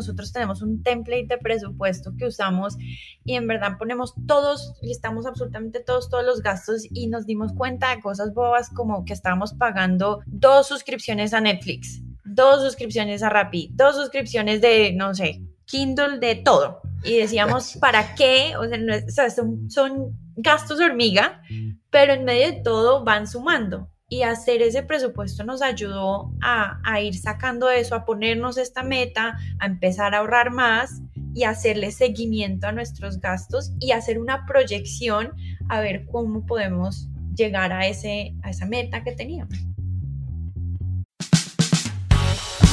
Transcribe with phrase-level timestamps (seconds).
[0.00, 2.76] nosotros tenemos un template de presupuesto que usamos
[3.24, 7.94] y en verdad ponemos todos, listamos absolutamente todos, todos los gastos y nos dimos cuenta
[7.94, 13.70] de cosas bobas como que estábamos pagando dos suscripciones a Netflix, dos suscripciones a Rappi,
[13.74, 16.80] dos suscripciones de, no sé, Kindle, de todo.
[17.04, 18.54] Y decíamos, ¿para qué?
[18.56, 18.64] O
[19.10, 21.42] sea, son, son gastos hormiga,
[21.90, 27.00] pero en medio de todo van sumando y hacer ese presupuesto nos ayudó a, a,
[27.00, 31.00] ir sacando eso, a ponernos esta meta, a empezar a ahorrar más
[31.32, 35.32] y hacerle seguimiento a nuestros gastos y hacer una proyección
[35.68, 39.54] a ver cómo podemos llegar a, ese, a esa meta que teníamos.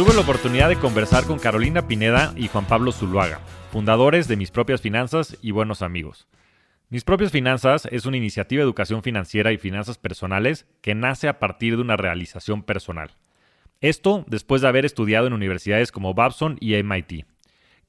[0.00, 4.50] Tuve la oportunidad de conversar con Carolina Pineda y Juan Pablo Zuluaga fundadores de Mis
[4.50, 6.26] Propias Finanzas y buenos amigos.
[6.88, 11.38] Mis Propias Finanzas es una iniciativa de educación financiera y finanzas personales que nace a
[11.38, 13.10] partir de una realización personal.
[13.82, 17.26] Esto después de haber estudiado en universidades como Babson y MIT,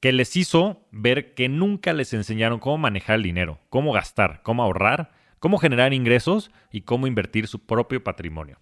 [0.00, 4.62] que les hizo ver que nunca les enseñaron cómo manejar el dinero, cómo gastar, cómo
[4.62, 8.58] ahorrar, cómo generar ingresos y cómo invertir su propio patrimonio.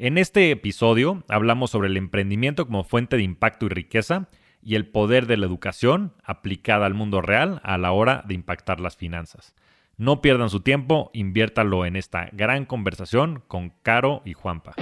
[0.00, 4.28] En este episodio hablamos sobre el emprendimiento como fuente de impacto y riqueza
[4.62, 8.78] y el poder de la educación aplicada al mundo real a la hora de impactar
[8.78, 9.56] las finanzas.
[9.96, 14.76] No pierdan su tiempo, inviértalo en esta gran conversación con Caro y Juanpa.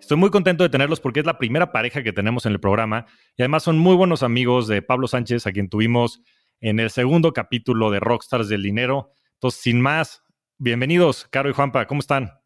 [0.00, 3.04] Estoy muy contento de tenerlos porque es la primera pareja que tenemos en el programa
[3.36, 6.22] y además son muy buenos amigos de Pablo Sánchez, a quien tuvimos
[6.62, 9.10] en el segundo capítulo de Rockstars del Dinero.
[9.34, 10.22] Entonces, sin más,
[10.56, 12.41] bienvenidos, Caro y Juanpa, ¿cómo están?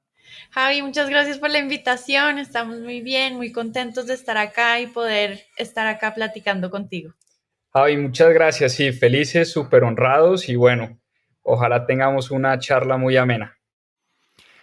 [0.50, 2.38] Javi, muchas gracias por la invitación.
[2.38, 7.14] Estamos muy bien, muy contentos de estar acá y poder estar acá platicando contigo.
[7.72, 8.72] Javi, muchas gracias.
[8.72, 10.98] Sí, felices, súper honrados y bueno,
[11.42, 13.58] ojalá tengamos una charla muy amena.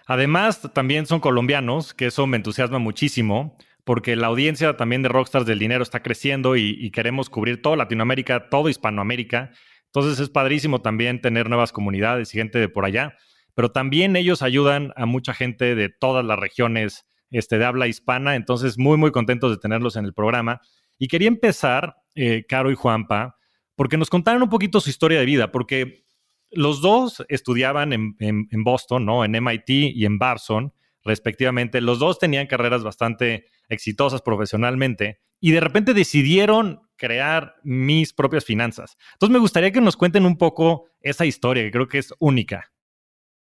[0.06, 5.46] Además, también son colombianos, que eso me entusiasma muchísimo, porque la audiencia también de Rockstars
[5.46, 9.52] del Dinero está creciendo y, y queremos cubrir toda Latinoamérica, todo Hispanoamérica.
[9.86, 13.16] Entonces es padrísimo también tener nuevas comunidades y gente de por allá
[13.56, 18.36] pero también ellos ayudan a mucha gente de todas las regiones este, de habla hispana,
[18.36, 20.62] entonces muy, muy contentos de tenerlos en el programa.
[20.98, 23.38] Y quería empezar, eh, Caro y Juanpa,
[23.76, 26.06] porque nos contaron un poquito su historia de vida, porque
[26.52, 29.26] los dos estudiaban en, en, Boston, ¿no?
[29.26, 31.82] En MIT y en Barson, respectivamente.
[31.82, 38.98] Los dos tenían carreras bastante exitosas profesionalmente y de repente decidieron crear mis propias finanzas.
[39.14, 42.73] Entonces me gustaría que nos cuenten un poco esa historia, que creo que es única.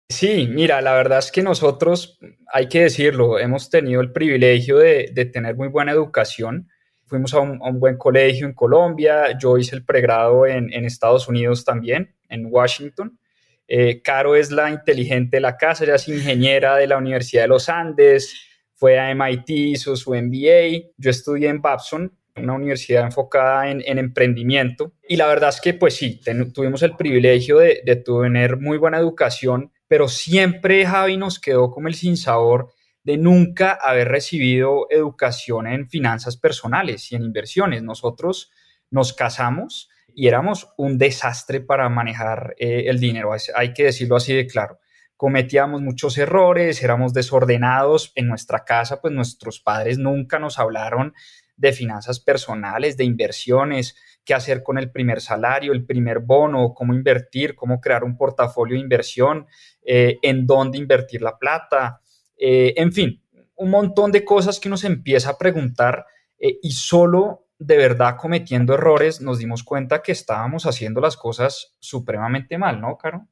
[0.09, 2.19] Sí, mira, la verdad es que nosotros,
[2.53, 6.69] hay que decirlo, hemos tenido el privilegio de, tener muy buena educación.
[7.07, 12.15] Fuimos a un, buen colegio en Colombia, yo hice el pregrado en, Estados Unidos también,
[12.29, 13.19] en Washington.
[13.67, 17.49] Eh, Caro es la inteligente de la casa, ella es ingeniera de la Universidad de
[17.49, 18.33] los Andes,
[18.75, 20.93] fue a MIT, hizo su MBA.
[20.99, 24.93] Yo estudié en Babson, una universidad enfocada en, emprendimiento.
[25.09, 26.21] Y la verdad es que, pues sí,
[26.55, 31.89] tuvimos el privilegio de, de tener muy buena educación pero siempre Javi nos quedó como
[31.89, 32.73] el sinsabor
[33.05, 37.83] de nunca haber recibido educación en finanzas personales y en inversiones.
[37.83, 38.51] Nosotros
[38.91, 44.35] nos casamos y éramos un desastre para manejar eh, el dinero, hay que decirlo así
[44.35, 44.81] de claro.
[45.17, 51.15] Cometíamos muchos errores, éramos desordenados en nuestra casa, pues nuestros padres nunca nos hablaron
[51.57, 56.93] de finanzas personales, de inversiones, qué hacer con el primer salario, el primer bono, cómo
[56.93, 59.47] invertir, cómo crear un portafolio de inversión,
[59.89, 62.01] eh, en dónde invertir la plata,
[62.37, 63.23] eh, en fin,
[63.55, 66.05] un montón de cosas que uno se empieza a preguntar
[66.39, 71.75] eh, y solo de verdad cometiendo errores nos dimos cuenta que estábamos haciendo las cosas
[71.79, 73.29] supremamente mal, ¿no, Caro?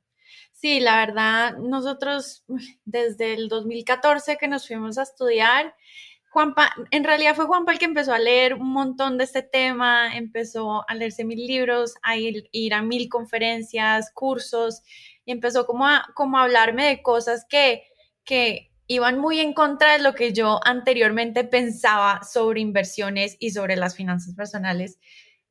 [0.52, 2.44] Sí, la verdad, nosotros
[2.84, 5.74] desde el 2014 que nos fuimos a estudiar,
[6.34, 10.16] Juanpa, en realidad fue Juanpa el que empezó a leer un montón de este tema,
[10.16, 14.82] empezó a leerse mil libros, a ir, a mil conferencias, cursos,
[15.24, 17.84] y empezó como a, como a hablarme de cosas que,
[18.24, 23.76] que iban muy en contra de lo que yo anteriormente pensaba sobre inversiones y sobre
[23.76, 24.98] las finanzas personales.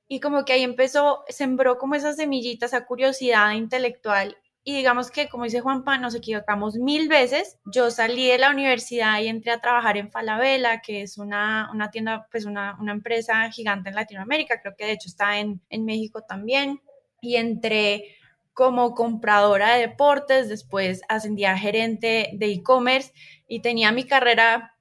[0.07, 5.27] Y como que ahí empezó, sembró como esa semillita, esa curiosidad intelectual y digamos que,
[5.27, 7.59] como dice Juanpa, nos equivocamos mil veces.
[7.65, 11.91] Yo salí de la universidad y entré a trabajar en Falabella, que es una, una
[11.91, 15.83] tienda, pues una, una, empresa gigante en Latinoamérica, creo que de hecho está en, en
[15.83, 16.81] México también.
[17.19, 18.15] Y entré
[18.53, 23.11] como compradora de deportes, después ascendí a gerente de e-commerce
[23.47, 24.75] y tenía mi carrera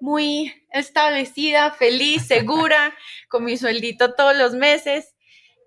[0.00, 2.94] muy establecida, feliz, segura,
[3.28, 5.14] con mi sueldito todos los meses.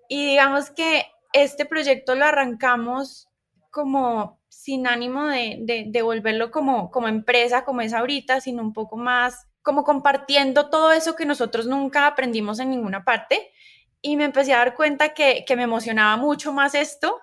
[0.08, 3.28] Y digamos que este proyecto lo arrancamos
[3.70, 8.96] como sin ánimo de, de, volverlo como, como empresa, como es ahorita, sino un poco
[8.96, 13.52] más como compartiendo todo eso que nosotros nunca aprendimos en ninguna parte.
[14.00, 17.20] Y me empecé a dar cuenta que, que me emocionaba mucho más esto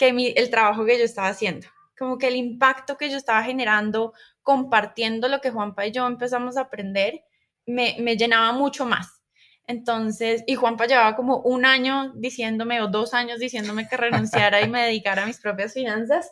[0.00, 1.66] que el trabajo que yo estaba haciendo.
[1.98, 6.56] Como que el impacto que yo estaba generando compartiendo lo que Juanpa y yo empezamos
[6.56, 7.22] a aprender
[7.66, 9.20] me, me llenaba mucho más.
[9.66, 14.70] Entonces, y Juanpa llevaba como un año diciéndome o dos años diciéndome que renunciara y
[14.70, 16.30] me dedicara a mis propias finanzas.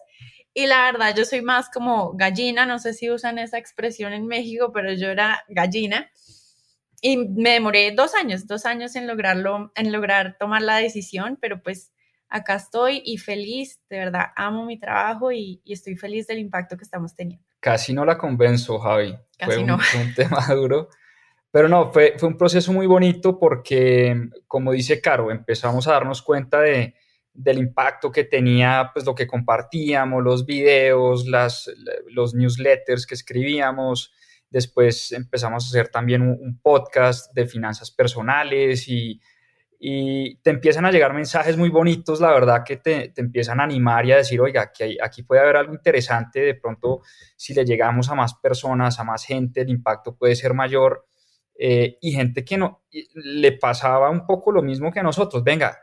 [0.55, 4.27] Y la verdad, yo soy más como gallina, no sé si usan esa expresión en
[4.27, 6.11] México, pero yo era gallina.
[7.03, 11.63] Y me demoré dos años, dos años en lograrlo, en lograr tomar la decisión, pero
[11.63, 11.93] pues
[12.29, 16.85] acá estoy y feliz, de verdad, amo mi trabajo y, estoy feliz del impacto que
[16.85, 17.45] estamos teniendo.
[17.61, 19.17] Casi no la convenzo, Javi.
[19.45, 20.89] fue un, tema duro.
[21.51, 26.23] Pero no, fue, fue un proceso muy bonito porque, como dice Caro, empezamos a darnos
[26.23, 26.95] cuenta de,
[27.33, 31.71] del impacto que tenía pues lo que compartíamos, los videos, las,
[32.09, 34.13] los newsletters que escribíamos.
[34.51, 39.21] Después empezamos a hacer también un podcast de finanzas personales y
[39.81, 44.05] y te empiezan a llegar mensajes muy bonitos, la verdad, que te, empiezan a animar
[44.07, 47.03] y a decir, oiga, aquí, aquí puede haber algo interesante, de pronto
[47.37, 51.07] si le llegamos a más personas, a más gente, el impacto puede ser mayor.
[51.61, 52.85] Eh, y gente que no
[53.15, 55.77] le pasaba un poco lo mismo que a nosotros, venga,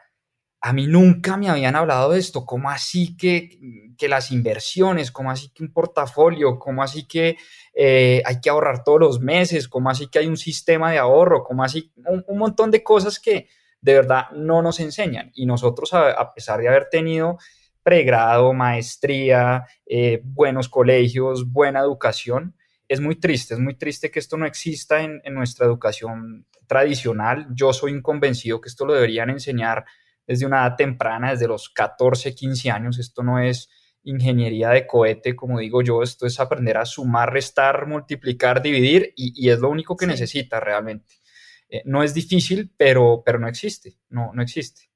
[0.61, 3.59] a mí nunca me habían hablado de esto, ¿cómo así que,
[3.97, 7.37] que las inversiones, cómo así que un portafolio, cómo así que
[7.73, 11.43] eh, hay que ahorrar todos los meses, cómo así que hay un sistema de ahorro,
[11.43, 13.47] cómo así un montón de cosas que
[13.85, 15.31] de verdad no nos enseñan.
[15.35, 17.37] Y nosotros, a, pesar de haber tenido
[17.83, 22.55] pregrado, maestría, eh, buenos colegios, buena educación,
[22.87, 27.45] es muy triste, es muy triste que esto no exista en, nuestra educación tradicional.
[27.51, 29.85] Yo soy inconvencido que esto lo deberían enseñar
[30.25, 32.97] desde una edad temprana, desde los 14, 15 años.
[32.97, 33.69] Esto no es
[34.03, 39.47] ingeniería de cohete, como digo yo, esto es aprender a sumar, restar, multiplicar, dividir y,
[39.47, 41.05] es lo único que necesita realmente.
[41.69, 44.89] Eh, no es difícil, pero, pero no existe, no, no existe.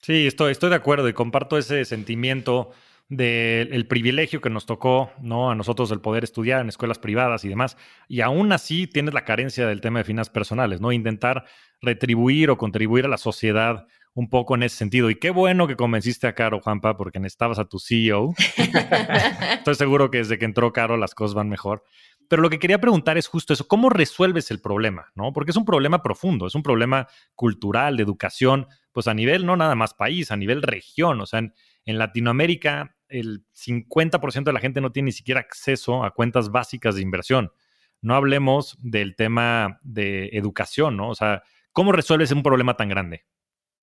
[0.00, 2.72] Sí, estoy, estoy de acuerdo y comparto ese sentimiento
[3.08, 5.50] del privilegio que nos tocó, ¿no?
[5.50, 7.76] A nosotros el poder estudiar en escuelas privadas y demás.
[8.08, 10.92] Y aún así tienes la carencia del tema de finanzas personales, ¿no?
[10.92, 11.44] Intentar
[11.80, 15.10] retribuir o contribuir a la sociedad un poco en ese sentido.
[15.10, 18.34] Y qué bueno que convenciste a Caro, Juanpa, porque necesitabas a tu CEO.
[19.58, 21.84] Estoy seguro que desde que entró Caro las cosas van mejor.
[22.28, 25.12] Pero lo que quería preguntar es justo eso, ¿cómo resuelves el problema?
[25.14, 25.32] ¿no?
[25.32, 29.56] Porque es un problema profundo, es un problema cultural, de educación, pues a nivel no
[29.56, 31.20] nada más país, a nivel región.
[31.20, 31.52] O sea, en,
[31.86, 37.02] Latinoamérica el 50% de la gente no tiene ni siquiera acceso a cuentas básicas de
[37.02, 37.52] inversión.
[38.00, 41.10] No hablemos del tema de educación, ¿no?
[41.10, 41.42] O sea,
[41.72, 43.24] ¿cómo resuelves un problema tan grande?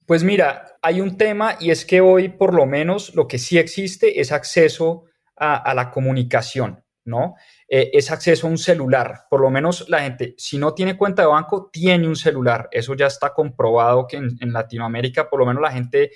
[0.05, 3.57] Pues mira, hay un tema y es que hoy por lo menos lo que sí
[3.57, 5.05] existe es acceso
[5.35, 6.83] a la comunicación.
[7.05, 7.35] ¿No?
[7.67, 9.25] Eh, es acceso a un celular.
[9.29, 12.69] Por lo menos la gente, si no tiene cuenta de banco, tiene un celular.
[12.71, 16.11] Eso ya está comprobado que en, Latinoamérica, por lo menos la gente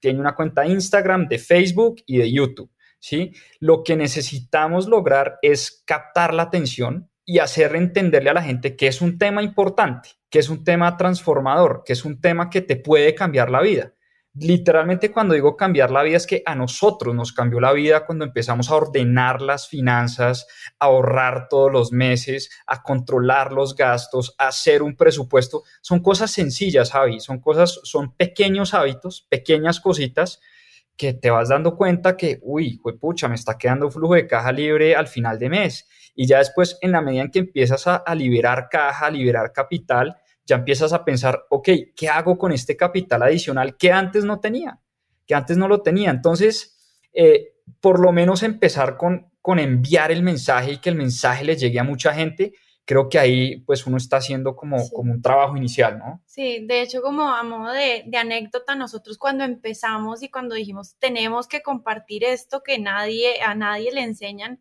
[0.00, 3.32] tiene una cuenta de Instagram, de Facebook y de YouTube, ¿sí?
[3.60, 8.88] Lo que necesitamos lograr es captar la atención y hacer entenderle a la gente que
[8.88, 12.76] es un tema importante, que es un tema transformador, que es un tema que te
[12.76, 13.94] puede cambiar la vida.
[14.34, 18.24] Literalmente cuando digo cambiar la vida es que a nosotros nos cambió la vida cuando
[18.24, 20.46] empezamos a ordenar las finanzas,
[20.78, 25.64] a ahorrar todos los meses, a controlar los gastos, a hacer un presupuesto.
[25.82, 30.40] Son cosas sencillas, Javi, son cosas, son pequeños hábitos, pequeñas cositas
[30.96, 34.96] que te vas dando cuenta que, uy, pucha, me está quedando flujo de caja libre
[34.96, 35.88] al final de mes.
[36.14, 39.52] Y ya después, en la medida en que empiezas a, a liberar caja, a liberar
[39.52, 44.40] capital, ya empiezas a pensar, ok, ¿qué hago con este capital adicional que antes no
[44.40, 44.80] tenía?
[45.26, 46.10] Que antes no lo tenía.
[46.10, 46.76] Entonces,
[47.12, 51.56] eh, por lo menos empezar con, con enviar el mensaje y que el mensaje le
[51.56, 55.56] llegue a mucha gente, creo que ahí pues uno está haciendo como, como un trabajo
[55.56, 56.22] inicial, ¿no?
[56.26, 60.96] Sí, de hecho como a modo de, de, anécdota, nosotros cuando empezamos y cuando dijimos
[60.98, 64.60] tenemos que compartir esto que nadie, a nadie le enseñan,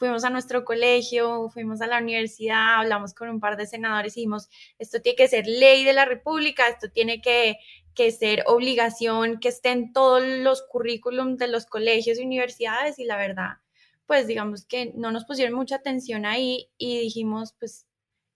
[0.00, 4.48] fuimos a nuestro colegio, fuimos a la universidad, hablamos con un par de senadores dijimos,
[4.78, 7.58] esto tiene que ser ley de la República, esto tiene que,
[7.94, 13.04] que ser obligación, que esté en todos los currículums de los colegios y universidades y
[13.04, 13.58] la verdad,
[14.06, 17.86] pues digamos que no nos pusieron mucha atención ahí y dijimos, pues,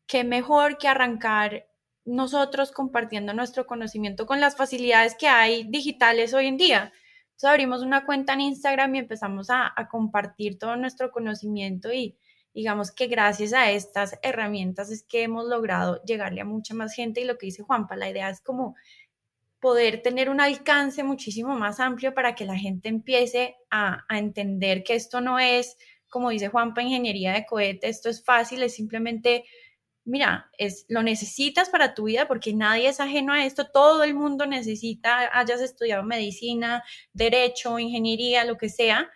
[0.07, 1.67] qué mejor que arrancar
[2.05, 6.93] nosotros compartiendo nuestro conocimiento con las facilidades que hay digitales hoy en día.
[7.35, 12.17] Entonces abrimos una cuenta en Instagram y empezamos a, compartir todo nuestro conocimiento y
[12.55, 17.21] digamos que gracias a estas herramientas es que hemos logrado llegarle a mucha más gente
[17.21, 18.77] y lo que dice Juanpa, la idea es como
[19.59, 24.85] poder tener un alcance muchísimo más amplio para que la gente empiece a, a entender
[24.85, 25.77] que esto no es,
[26.09, 29.45] como dice Juanpa, ingeniería de cohete, esto es fácil, es simplemente
[30.05, 34.15] mira, es, lo necesitas para tu vida porque nadie es ajeno a esto, todo el
[34.15, 36.83] mundo necesita, hayas estudiado medicina,
[37.13, 39.11] derecho, ingeniería, lo que sea,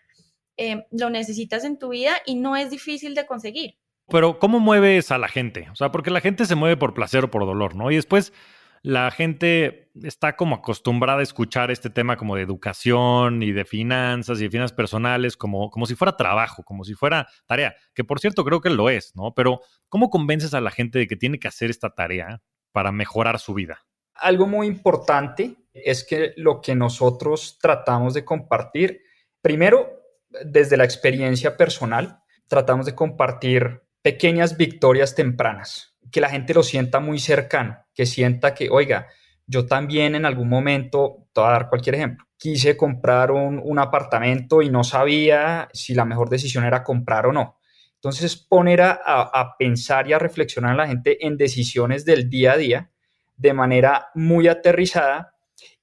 [0.57, 3.79] eh, lo necesitas en tu vida y no es difícil de conseguir.
[4.09, 5.69] Pero ¿cómo mueves a la gente?
[5.71, 7.91] O sea, porque la gente se mueve por placer o por dolor, ¿no?
[7.91, 8.33] Y después
[8.83, 14.41] la gente está como acostumbrada a escuchar este tema como de educación y de finanzas
[14.41, 18.21] y de finanzas personales como, como si fuera trabajo, como si fuera tarea, que por
[18.21, 19.35] cierto creo que lo es, ¿no?
[19.35, 22.43] Pero ¿cómo convences a la gente de que tiene que hacer esta tarea
[22.73, 23.81] para mejorar su vida?
[24.15, 29.03] Algo muy importante es que lo que nosotros tratamos de compartir,
[29.41, 30.03] primero,
[30.45, 37.01] desde la experiencia personal, tratamos de compartir pequeñas victorias tempranas que la gente lo sienta
[37.01, 39.09] muy cercano, que sienta que, oiga,
[39.47, 44.63] yo también en algún momento, te voy a dar cualquier ejemplo, quise comprar un, apartamento
[44.63, 47.59] y no sabía si la mejor decisión era comprar o no.
[47.95, 52.53] Entonces, poner a, a, pensar y a reflexionar a la gente en decisiones del día
[52.53, 52.91] a día
[53.37, 55.35] de manera muy aterrizada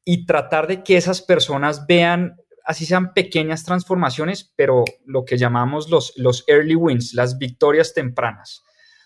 [0.05, 5.89] y tratar de que esas personas vean, así sean pequeñas transformaciones, pero lo que llamamos
[5.89, 8.65] los, los early wins, las victorias tempranas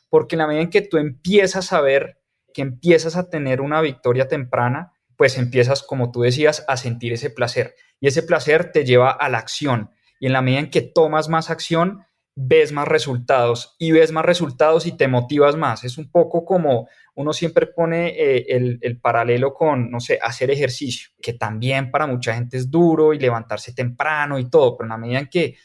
[0.09, 2.19] porque en la medida en que tú empiezas a ver,
[2.53, 7.29] que empiezas a tener una victoria temprana, pues empiezas, como tú decías, a sentir ese
[7.29, 7.75] placer.
[7.99, 9.91] Y ese placer te lleva a la acción.
[10.19, 14.23] Y en la medida en que tomas más acción, ves más resultados y ves más
[14.23, 15.83] resultados y te motivas más.
[15.83, 20.49] Es un poco como uno siempre pone eh, el, el, paralelo con, no sé, hacer
[20.49, 24.89] ejercicio, que también para mucha gente es duro y levantarse temprano y todo, pero en
[24.89, 25.57] la medida en que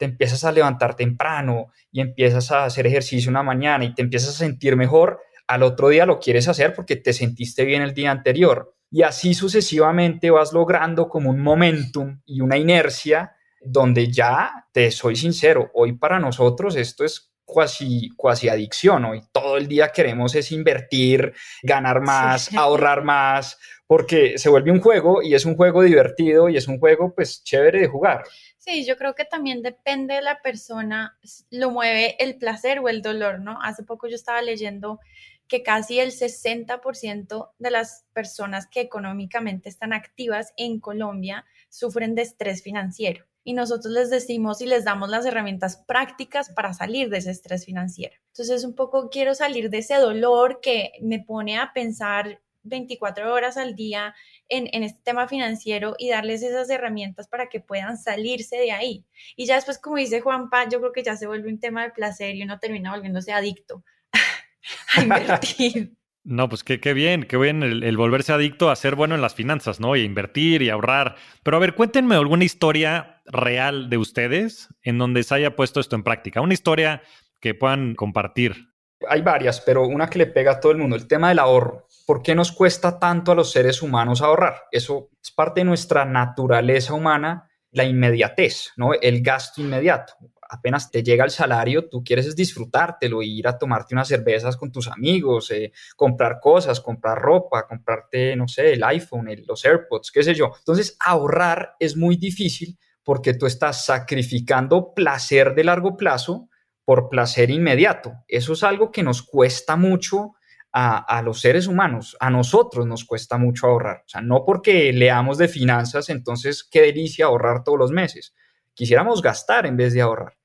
[0.00, 4.30] te empiezas a levantar temprano y empiezas a hacer ejercicio una mañana y te empiezas
[4.30, 8.10] a sentir mejor, al otro día lo quieres hacer porque te sentiste bien el día
[8.10, 8.74] anterior.
[8.90, 15.16] Y así sucesivamente vas logrando como un momentum y una inercia donde ya, te soy
[15.16, 19.04] sincero, hoy para nosotros esto es cuasi, cuasi adicción.
[19.04, 24.80] Hoy todo el día queremos es invertir, ganar más, ahorrar más, porque se vuelve un
[24.80, 28.24] juego y es un juego divertido y es un juego pues chévere de jugar.
[28.60, 31.18] Sí, yo creo que también depende de la persona,
[31.50, 33.58] lo mueve el placer o el dolor, ¿no?
[33.62, 35.00] Hace poco yo estaba leyendo
[35.48, 42.20] que casi el 60% de las personas que económicamente están activas en Colombia sufren de
[42.20, 43.24] estrés financiero.
[43.44, 47.64] Y nosotros les decimos y les damos las herramientas prácticas para salir de ese estrés
[47.64, 48.14] financiero.
[48.26, 53.56] Entonces, un poco quiero salir de ese dolor que me pone a pensar 24 horas
[53.56, 54.14] al día
[54.48, 59.04] en, este tema financiero y darles esas herramientas para que puedan salirse de ahí.
[59.36, 61.90] Y ya después, como dice Juanpa, yo creo que ya se vuelve un tema de
[61.90, 63.84] placer y uno termina volviéndose adicto
[64.96, 65.92] a invertir.
[66.22, 69.22] No, pues qué, qué bien, qué bien el, el, volverse adicto a ser bueno en
[69.22, 69.96] las finanzas, ¿no?
[69.96, 71.16] Y invertir y ahorrar.
[71.42, 75.96] Pero a ver, cuéntenme alguna historia real de ustedes en donde se haya puesto esto
[75.96, 76.42] en práctica.
[76.42, 77.02] Una historia
[77.40, 78.69] que puedan compartir
[79.08, 81.86] hay varias, pero una que le pega a todo el mundo, el tema del ahorro.
[82.06, 84.64] ¿Por qué nos cuesta tanto a los seres humanos ahorrar?
[84.70, 88.92] Eso es parte de nuestra naturaleza humana, la inmediatez, ¿no?
[88.94, 90.14] El gasto inmediato.
[90.52, 94.88] Apenas te llega el salario, tú quieres disfrutártelo, ir a tomarte unas cervezas con tus
[94.88, 100.34] amigos, eh, comprar cosas, comprar ropa, comprarte, no sé, el iPhone, los AirPods, qué sé
[100.34, 100.52] yo.
[100.58, 106.49] Entonces, ahorrar es muy difícil porque tú estás sacrificando placer de largo plazo
[106.90, 108.14] por placer inmediato.
[108.26, 110.34] Eso es algo que nos cuesta mucho
[110.72, 113.98] a, los seres humanos, a nosotros nos cuesta mucho ahorrar.
[113.98, 118.34] O sea, no porque leamos de finanzas, entonces qué delicia ahorrar todos los meses.
[118.74, 120.36] Quisiéramos gastar en vez de ahorrar.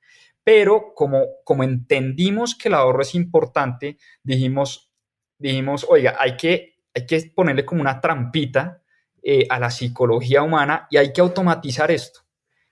[0.44, 4.92] Pero como, como entendimos que el ahorro es importante, dijimos,
[5.40, 8.84] dijimos, oiga, hay que, hay que ponerle como una trampita
[9.24, 12.20] eh, a la psicología humana y hay que automatizar esto.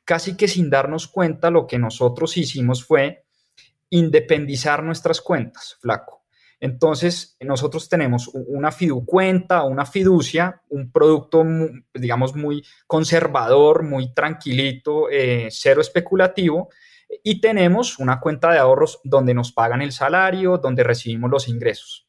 [0.05, 3.22] Casi que sin darnos cuenta, lo que nosotros hicimos fue
[3.93, 6.23] independizar nuestras cuentas, flaco.
[6.59, 11.45] Entonces, nosotros tenemos una fiducuenta, una fiducia, un producto,
[11.93, 16.69] digamos, muy conservador, muy tranquilito, eh, cero especulativo,
[17.21, 22.07] y tenemos una cuenta de ahorros donde nos pagan el salario, donde recibimos los ingresos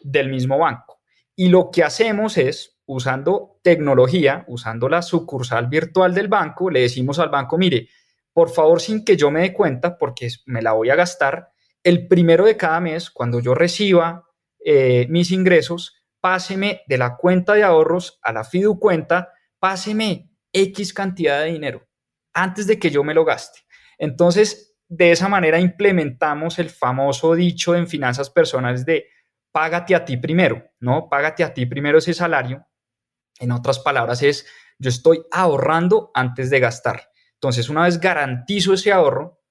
[0.00, 1.00] del mismo banco.
[1.36, 7.18] Y lo que hacemos es, usando tecnología, usando la sucursal virtual del banco, le decimos
[7.18, 7.88] al banco, mire,
[8.34, 12.08] por favor, sin que yo me dé cuenta, porque me la voy a gastar, el
[12.08, 14.28] primero de cada mes, cuando yo reciba
[14.62, 20.92] eh, mis ingresos, páseme de la cuenta de ahorros a la fidu cuenta, páseme X
[20.92, 21.86] cantidad de dinero
[22.32, 23.60] antes de que yo me lo gaste.
[23.98, 29.06] Entonces, de esa manera implementamos el famoso dicho en finanzas personales de
[29.52, 31.08] págate a ti primero, ¿no?
[31.08, 32.66] Págate a ti primero ese salario.
[33.38, 34.46] En otras palabras, es
[34.78, 37.10] yo estoy ahorrando antes de gastar.
[37.44, 39.42] Entonces, una vez garantizo ese ahorro,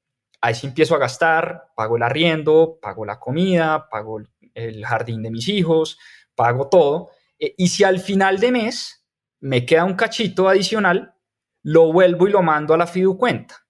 [0.41, 4.19] ahí sí empiezo a gastar, pago el arriendo, pago la comida, pago
[4.55, 5.99] el jardín de mis hijos,
[6.33, 7.11] pago todo.
[7.37, 9.05] Eh, y si al final de mes
[9.41, 11.13] me queda un cachito adicional,
[11.61, 13.63] lo vuelvo y lo mando a la fidu cuenta,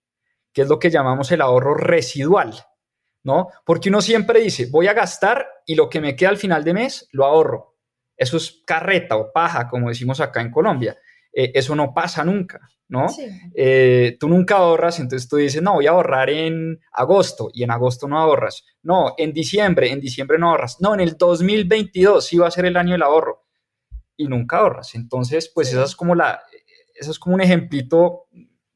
[0.54, 2.54] que es lo que llamamos el ahorro residual.
[3.24, 3.50] ¿no?
[3.66, 6.74] Porque uno siempre dice, voy a gastar y lo que me queda al final de
[6.76, 7.76] mes lo ahorro.
[8.16, 10.98] Eso es carreta o paja, como decimos acá en Colombia.
[11.34, 13.08] Eh, eso no pasa nunca, ¿no?
[13.56, 17.72] Eh, tú nunca ahorras, entonces tú dices, no, voy a ahorrar en agosto y en
[17.72, 18.66] agosto no ahorras.
[18.84, 20.80] No, en diciembre, en diciembre no ahorras.
[20.80, 23.46] No, en el 2022 sí va a ser el año del ahorro
[24.16, 24.96] y nunca ahorras.
[24.96, 26.42] Entonces, pues esa es como la,
[26.96, 28.28] eso es como un ejemplito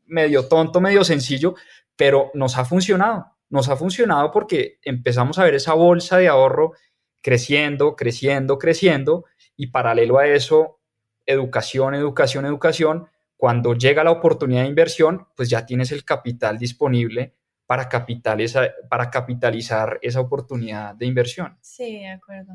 [0.05, 1.55] medio tonto, medio sencillo,
[1.95, 6.73] pero nos ha funcionado nos ha funcionado porque empezamos a ver esa bolsa de ahorro
[7.21, 10.76] creciendo, creciendo, creciendo y paralelo a eso,
[11.27, 13.07] educación, educación, educación.
[13.35, 17.35] Cuando llega la oportunidad de inversión, pues ya tienes el capital disponible
[17.67, 21.59] para, capitalizar esa oportunidad de inversión.
[21.61, 22.53] Sí, de acuerdo.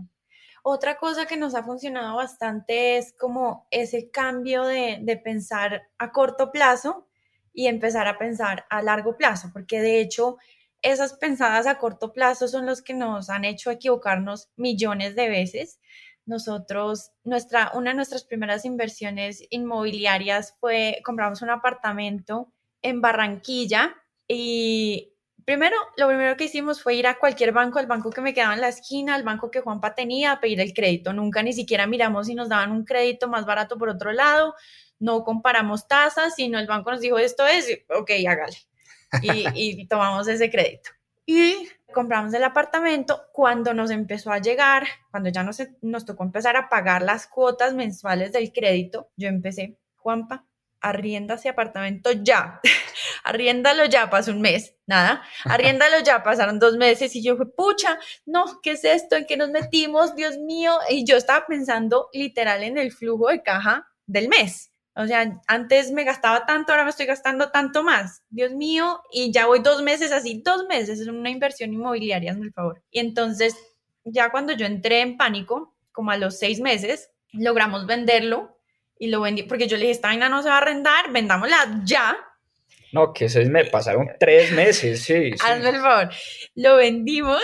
[0.64, 6.10] Otra cosa que nos ha funcionado bastante es como ese cambio de, de pensar a
[6.10, 7.08] corto plazo
[7.52, 10.38] y empezar a pensar a largo plazo, porque de hecho
[10.82, 15.80] esas pensadas a corto plazo son los que nos han hecho equivocarnos millones de veces.
[16.24, 23.94] Nosotros, nuestra, una de nuestras primeras inversiones inmobiliarias fue, compramos un apartamento en Barranquilla
[24.28, 25.14] y
[25.44, 28.54] primero, lo primero que hicimos fue ir a cualquier banco, al banco que me quedaba
[28.54, 31.12] en la esquina, al banco que Juanpa tenía, a pedir el crédito.
[31.12, 34.54] Nunca ni siquiera miramos si nos daban un crédito más barato por otro lado,
[34.98, 38.56] no comparamos tasas, sino el banco nos dijo esto es, ok, hágale
[39.54, 40.90] y, tomamos ese crédito.
[41.26, 46.68] Y compramos el apartamento cuando nos empezó a llegar, cuando ya nos, tocó empezar a
[46.68, 50.46] pagar las cuotas mensuales del crédito, yo empecé, Juanpa,
[50.80, 52.60] arrienda ese apartamento ya,
[53.24, 57.98] arriéndalo ya, pasó un mes, nada, arriéndalo ya, pasaron dos meses y yo fue, pucha,
[58.26, 59.16] no, ¿qué es esto?
[59.16, 60.16] ¿En qué nos metimos?
[60.16, 64.71] Dios mío, y yo estaba pensando literal en el flujo de caja del mes.
[64.94, 68.22] O sea, antes me gastaba tanto, ahora me estoy gastando tanto más.
[68.28, 72.46] Dios mío, y ya voy dos meses así, dos meses, es una inversión inmobiliaria, hazme
[72.46, 72.82] el favor.
[72.90, 73.56] Y entonces,
[74.04, 78.58] ya cuando yo entré en pánico, como a los seis meses, logramos venderlo
[78.98, 81.82] y lo vendí, porque yo le dije, esta vaina no se va a arrendar, vendámosla
[81.84, 82.16] ya.
[82.92, 85.30] No, que seis me pasaron tres meses, sí.
[85.42, 86.10] Hazme el favor.
[86.54, 87.40] Lo vendimos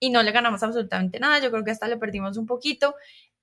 [0.00, 2.96] y no le ganamos absolutamente nada, yo creo que hasta le perdimos un poquito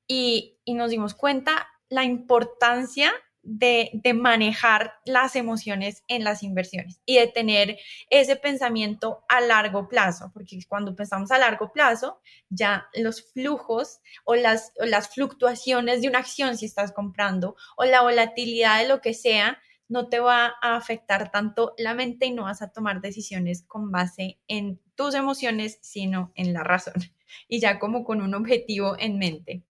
[0.05, 7.17] y, y nos dimos cuenta la importancia de, manejar las emociones en las inversiones y
[7.17, 7.77] de tener
[8.09, 14.35] ese pensamiento a largo plazo, porque cuando pensamos a largo plazo, ya los flujos o
[14.35, 14.73] las,
[15.13, 20.07] fluctuaciones de una acción si estás comprando o la volatilidad de lo que sea, no
[20.07, 24.39] te va a afectar tanto la mente y no vas a tomar decisiones con base
[24.47, 26.93] en tus emociones, sino en la razón
[27.47, 29.63] y ya como con un objetivo en mente.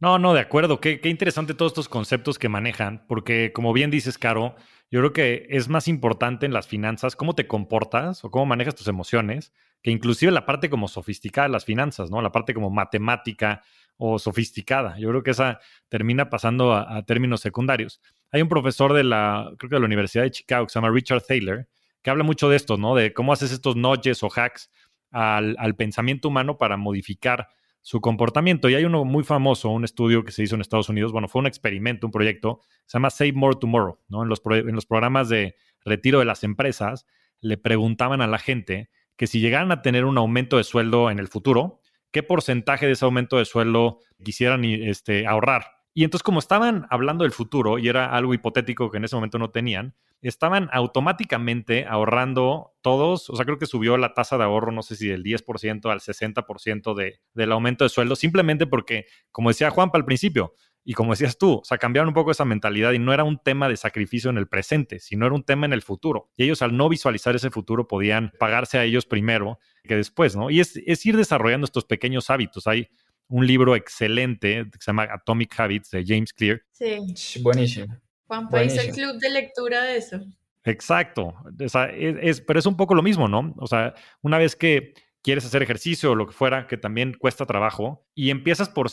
[0.00, 0.80] No, no, de acuerdo.
[0.80, 4.56] Qué, interesante todos estos conceptos que manejan, porque como bien dices, Caro,
[4.90, 8.74] yo creo que es más importante en las finanzas cómo te comportas o cómo manejas
[8.74, 12.22] tus emociones, que inclusive la parte como sofisticada de las finanzas, ¿no?
[12.22, 13.62] La parte como matemática
[13.98, 14.98] o sofisticada.
[14.98, 15.60] Yo creo que esa
[15.90, 18.00] termina pasando a, términos secundarios.
[18.32, 20.94] Hay un profesor de la, creo que de la Universidad de Chicago, que se llama
[20.94, 21.68] Richard Thaler,
[22.02, 22.94] que habla mucho de esto, ¿no?
[22.94, 24.70] De cómo haces estos nudges o hacks
[25.10, 27.48] al pensamiento humano para modificar
[27.82, 28.68] su comportamiento.
[28.68, 31.40] Y hay uno muy famoso, un estudio que se hizo en Estados Unidos, bueno, fue
[31.40, 34.22] un experimento, un proyecto, se llama Save More Tomorrow, ¿no?
[34.22, 37.06] En los, en los programas de retiro de las empresas,
[37.40, 41.18] le preguntaban a la gente que si llegaran a tener un aumento de sueldo en
[41.18, 45.79] el futuro, ¿qué porcentaje de ese aumento de sueldo quisieran este, ahorrar?
[45.92, 49.38] Y entonces, como estaban hablando del futuro y era algo hipotético que en ese momento
[49.38, 54.70] no tenían, estaban automáticamente ahorrando todos, o sea, creo que subió la tasa de ahorro,
[54.70, 59.50] no sé si del 10% al 60% de, del aumento de sueldo, simplemente porque, como
[59.50, 62.92] decía Juanpa al principio, y como decías tú, o sea, cambiaron un poco esa mentalidad
[62.92, 65.74] y no era un tema de sacrificio en el presente, sino era un tema en
[65.74, 66.30] el futuro.
[66.36, 70.48] Y ellos al no visualizar ese futuro podían pagarse a ellos primero que después, ¿no?
[70.48, 72.66] Y es, es ir desarrollando estos pequeños hábitos.
[72.66, 72.88] Hay
[73.30, 76.60] un libro excelente que se llama Atomic Habits de James Clear.
[76.72, 77.40] Sí.
[77.40, 77.96] Buenísimo.
[78.26, 80.20] Juanpa hizo el club de lectura de eso.
[80.64, 83.54] Exacto, es, pero es un poco lo mismo, ¿no?
[83.56, 87.46] O sea, una vez que, quieres hacer ejercicio o lo que fuera, que también cuesta
[87.46, 88.88] trabajo, y empiezas por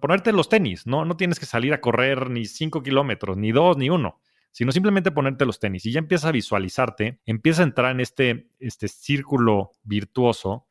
[0.00, 1.04] ponerte los tenis, ¿no?
[1.04, 5.10] No tienes que salir a correr ni 5 kilómetros, ni dos, ni uno, sino simplemente
[5.10, 9.72] ponerte los tenis y ya empiezas a visualizarte, empiezas a entrar en este, este círculo
[9.82, 10.66] virtuoso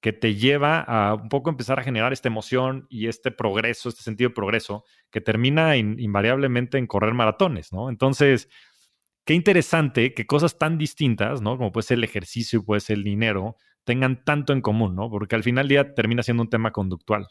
[0.00, 4.02] que te lleva a un poco empezar a generar esta emoción y este progreso, este
[4.02, 7.88] sentido de progreso, que termina invariablemente en correr maratones, ¿no?
[7.88, 8.48] Entonces,
[9.24, 11.56] qué interesante que cosas tan distintas, ¿no?
[11.56, 15.10] Como puede ser el ejercicio y puede ser el dinero, tengan tanto en común, ¿no?
[15.10, 17.26] Porque al final del día termina siendo un tema conductual.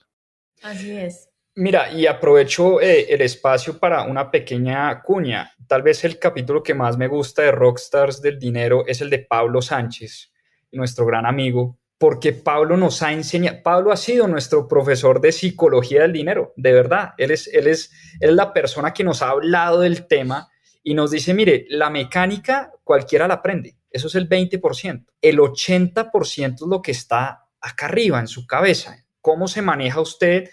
[0.61, 1.29] Así es.
[1.55, 5.53] Mira, y aprovecho eh, el espacio para una pequeña cuña.
[5.67, 9.19] Tal vez el capítulo que más me gusta de Rockstars del Dinero es el de
[9.19, 10.31] Pablo Sánchez,
[10.71, 16.01] nuestro gran amigo, porque Pablo nos ha enseñado, Pablo ha sido nuestro profesor de psicología
[16.01, 17.13] del dinero, de verdad.
[17.17, 20.49] Él es, él es, él es la persona que nos ha hablado del tema
[20.83, 25.05] y nos dice, mire, la mecánica cualquiera la aprende, eso es el 20%.
[25.21, 29.03] El 80% es lo que está acá arriba en su cabeza.
[29.21, 30.49] ¿Cómo se maneja usted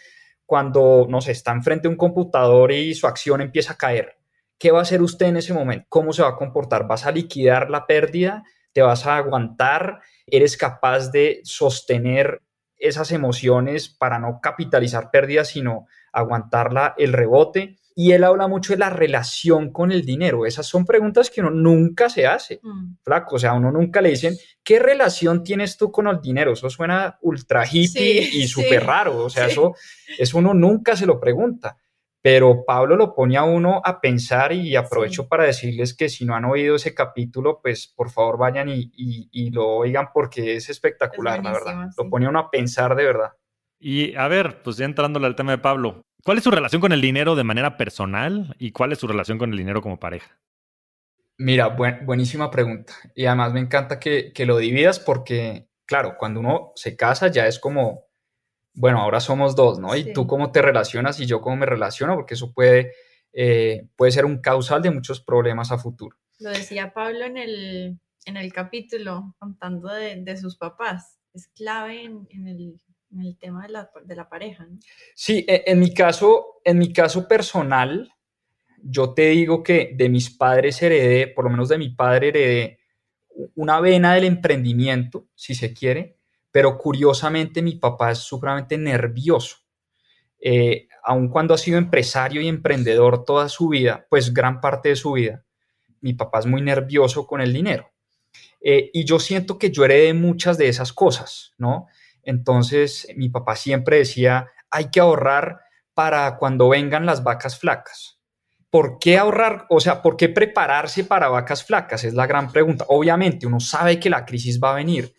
[0.46, 4.16] cuando, no sé, está enfrente de un computador y su acción empieza a caer?
[4.59, 5.87] ¿Qué va a hacer usted en ese momento?
[5.88, 6.87] ¿Cómo se va a comportar?
[6.87, 8.44] ¿Vas a liquidar la pérdida?
[8.72, 10.00] ¿Te vas a aguantar?
[10.26, 12.42] ¿Eres capaz de sostener
[12.76, 17.76] esas emociones para no capitalizar pérdidas, sino aguantarla el rebote?
[17.96, 20.46] Y él habla mucho de la relación con el dinero.
[20.46, 22.96] Esas son preguntas que uno nunca se hace, mm.
[23.04, 23.37] flaco.
[23.37, 26.54] O sea, uno nunca le dicen, ¿qué relación tienes tú con el dinero?
[26.54, 29.24] Eso suena ultra hippie y súper raro.
[29.24, 29.76] O sea, eso,
[30.18, 31.76] eso uno nunca se lo pregunta.
[32.24, 36.34] Pero Pablo lo pone a uno a pensar y aprovecho para decirles que si no
[36.34, 41.52] han oído ese capítulo, pues por favor vayan y, lo oigan porque es espectacular, la
[41.52, 41.90] verdad.
[41.98, 43.32] Lo pone a uno a pensar de verdad.
[43.78, 46.92] Y a ver, pues ya entrándole al tema de Pablo, ¿Cuál es su relación con
[46.92, 50.38] el dinero de manera personal y cuál es su relación con el dinero como pareja?
[51.37, 52.94] Mira, buenísima pregunta.
[53.14, 57.58] Y además me encanta que, lo dividas porque, claro, cuando uno se casa ya es
[57.58, 58.06] como,
[58.74, 59.96] bueno, ahora somos dos, ¿no?
[59.96, 62.92] Y tú cómo te relacionas y yo cómo me relaciono, porque eso puede,
[63.32, 66.16] eh, puede ser un causal de muchos problemas a futuro.
[66.40, 71.18] Lo decía Pablo en el, en el capítulo, contando de, sus papás.
[71.32, 72.80] Es clave en, en el
[73.14, 74.66] en el tema de la, de la pareja.
[75.14, 78.12] Sí, e, en mi, caso, en mi caso personal,
[78.82, 82.78] yo te digo que de mis padres heredé, por lo menos de mi padre heredé
[83.54, 86.18] una vena del emprendimiento, si se quiere,
[86.55, 89.57] pero curiosamente mi papá es supremamente nervioso.
[90.38, 94.95] Eh, aun cuando ha sido empresario y emprendedor toda su vida, pues gran parte de
[94.95, 95.45] su vida,
[96.01, 97.90] mi papá es muy nervioso con el dinero.
[98.61, 101.88] Eh, y yo siento que yo heredé muchas de esas cosas, ¿no?
[102.23, 105.59] Entonces mi papá siempre decía, hay que ahorrar
[105.93, 108.21] para cuando vengan las vacas flacas.
[108.71, 109.67] ¿Por qué ahorrar?
[109.71, 112.05] O sea, ¿por qué prepararse para vacas flacas?
[112.05, 112.85] Es la gran pregunta.
[112.87, 115.12] Obviamente uno sabe que la crisis va a venir,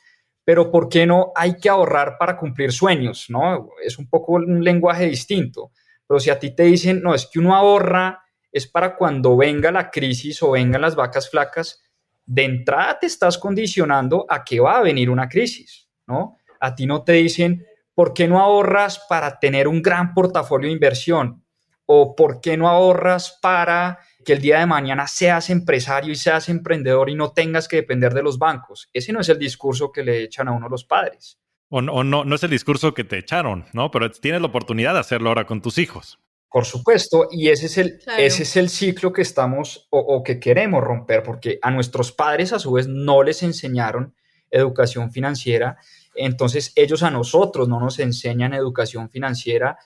[0.45, 3.25] pero ¿por qué no hay que ahorrar para cumplir sueños?
[3.29, 3.69] ¿no?
[3.84, 5.71] Es un poco un lenguaje distinto.
[6.08, 9.71] Pero si a ti te dicen, no, es que uno ahorra, es para cuando venga
[9.71, 11.81] la crisis o vengan las vacas flacas,
[12.25, 16.38] de entrada te estás condicionando a que va a venir una crisis, ¿no?
[16.60, 20.73] A ti no te dicen, ¿por qué no ahorras para tener un gran portafolio de
[20.73, 21.43] inversión?
[21.86, 26.49] ¿O por qué no ahorras para que el día de mañana seas empresario y seas
[26.49, 28.89] emprendedor y no tengas que depender de los bancos?
[28.91, 31.39] Ese no es el discurso que le echan a uno los padres.
[31.69, 33.89] O, no, no, es el discurso que te echaron, ¿no?
[33.91, 36.19] Pero tienes la oportunidad de hacerlo ahora con tus hijos.
[36.49, 40.39] Por supuesto, y ese es el, ese es el ciclo que estamos o, o, que
[40.39, 44.15] queremos romper, porque a nuestros padres a su vez no les enseñaron
[44.51, 45.77] educación financiera
[46.15, 49.77] entonces ellos a nosotros no nos enseñan educación financiera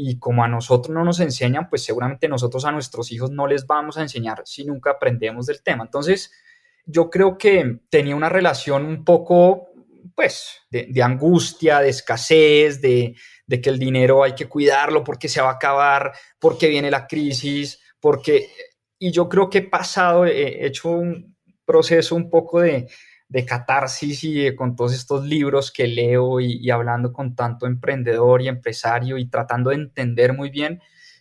[0.00, 3.66] y como a nosotros no nos enseñan, pues seguramente nosotros a nuestros hijos no les
[3.66, 5.82] vamos a enseñar si nunca aprendemos del tema.
[5.82, 6.30] Entonces
[6.86, 9.70] yo creo que tenía una relación un poco,
[10.14, 15.40] pues, de, angustia, de escasez, de, de que el dinero hay que cuidarlo porque se
[15.40, 18.48] va a acabar, porque viene la crisis, porque...
[19.00, 22.86] Y yo creo que he pasado, he hecho un proceso un poco de,
[23.28, 28.48] de catarsis y con todos estos libros que leo y, hablando con tanto emprendedor y
[28.48, 30.80] empresario y tratando de entender muy bien,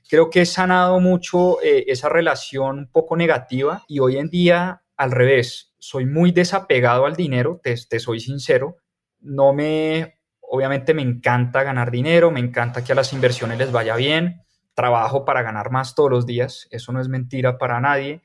[0.09, 4.83] creo que he sanado mucho eh, esa relación un poco negativa y hoy en día
[4.95, 8.77] al revés, soy muy desapegado al dinero, te, te soy sincero,
[9.19, 13.95] no me, obviamente me encanta ganar dinero, me encanta que a las inversiones les vaya
[13.95, 14.41] bien,
[14.73, 18.23] trabajo para ganar más todos los días, eso no es mentira para nadie,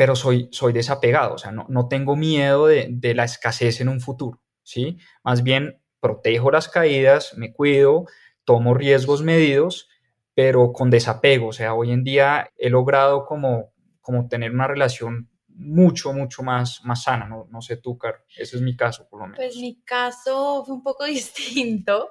[0.00, 3.90] pero soy, soy desapegado, o sea, no, no tengo miedo de, de, la escasez en
[3.90, 4.96] un futuro, ¿sí?
[5.22, 8.06] Más bien protejo las caídas, me cuido,
[8.44, 9.90] tomo riesgos medidos,
[10.32, 15.28] pero con desapego, o sea, hoy en día he logrado como, como tener una relación
[15.48, 17.28] mucho, mucho más, más sana.
[17.28, 18.20] No, no sé tú, Caro.
[18.34, 19.36] Ese es mi caso, por lo menos.
[19.36, 22.08] Pues mi caso fue un poco distinto.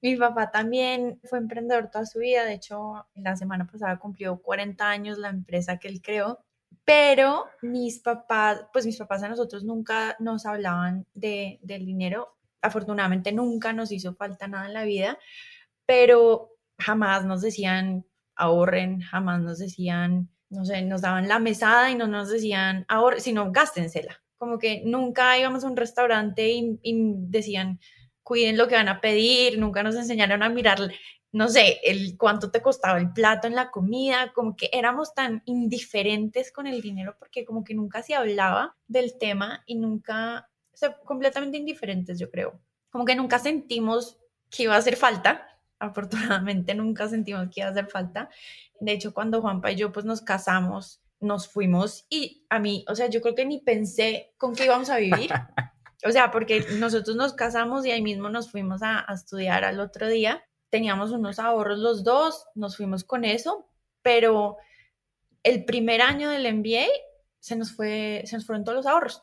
[0.00, 2.44] Mi papá también fue emprendedor toda su vida.
[2.44, 6.38] De hecho, la semana pasada cumplió 40 años la empresa que él creó.
[6.84, 12.36] Pero mis papás, pues mis papás a nosotros nunca nos hablaban de, del dinero.
[12.60, 15.18] Afortunadamente nunca nos hizo falta nada en la vida,
[15.86, 18.04] pero jamás nos decían
[18.36, 23.20] ahorren, jamás nos decían, no sé, nos daban la mesada y no nos decían ahorren,
[23.20, 24.22] sino gástensela.
[24.36, 27.80] Como que nunca íbamos a un restaurante y, y decían,
[28.22, 30.80] cuiden lo que van a pedir, nunca nos enseñaron a mirar
[31.34, 35.42] no sé, el cuánto te costaba el plato en la comida, como que éramos tan
[35.46, 40.76] indiferentes con el dinero porque como que nunca se hablaba del tema y nunca, o
[40.76, 42.60] sea, completamente indiferentes, yo creo.
[42.88, 44.16] Como que nunca sentimos
[44.48, 48.30] que iba a hacer falta, afortunadamente nunca sentimos que iba a hacer falta.
[48.78, 52.94] De hecho, cuando Juanpa y yo pues nos casamos, nos fuimos y a mí, o
[52.94, 55.30] sea, yo creo que ni pensé con qué íbamos a vivir.
[56.06, 59.80] O sea, porque nosotros nos casamos y ahí mismo nos fuimos a, a estudiar al
[59.80, 60.44] otro día
[60.74, 63.70] teníamos unos ahorros los dos, nos fuimos con eso,
[64.02, 64.56] pero
[65.44, 66.86] el primer año del MBA
[67.38, 69.22] se nos, fue, se nos fueron todos los ahorros,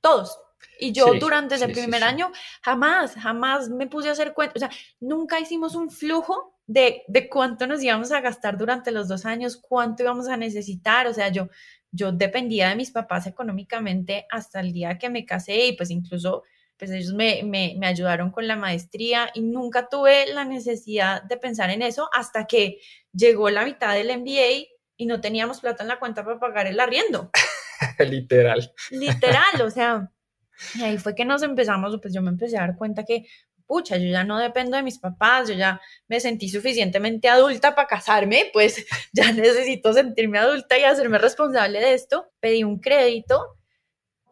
[0.00, 0.38] todos.
[0.78, 2.30] Y yo durante ese primer año
[2.62, 7.28] jamás, jamás me puse a hacer cuenta, o sea, nunca hicimos un flujo de, de,
[7.28, 11.26] cuánto nos íbamos a gastar durante los dos años, cuánto íbamos a necesitar, o sea,
[11.28, 11.48] yo,
[11.90, 16.44] yo dependía de mis papás económicamente hasta el día que me casé y pues incluso
[16.78, 21.36] pues ellos me, me, me, ayudaron con la maestría y nunca tuve la necesidad de
[21.36, 22.78] pensar en eso hasta que
[23.12, 26.80] llegó la mitad del MBA y no teníamos plata en la cuenta para pagar el
[26.80, 27.30] arriendo.
[27.98, 28.72] Literal.
[28.90, 30.10] Literal, o sea,
[30.74, 33.26] y ahí fue que nos empezamos, pues yo me empecé a dar cuenta que,
[33.66, 37.88] pucha, yo ya no dependo de mis papás, yo ya me sentí suficientemente adulta para
[37.88, 42.30] casarme, pues ya necesito sentirme adulta y hacerme responsable de esto.
[42.40, 43.58] Pedí un crédito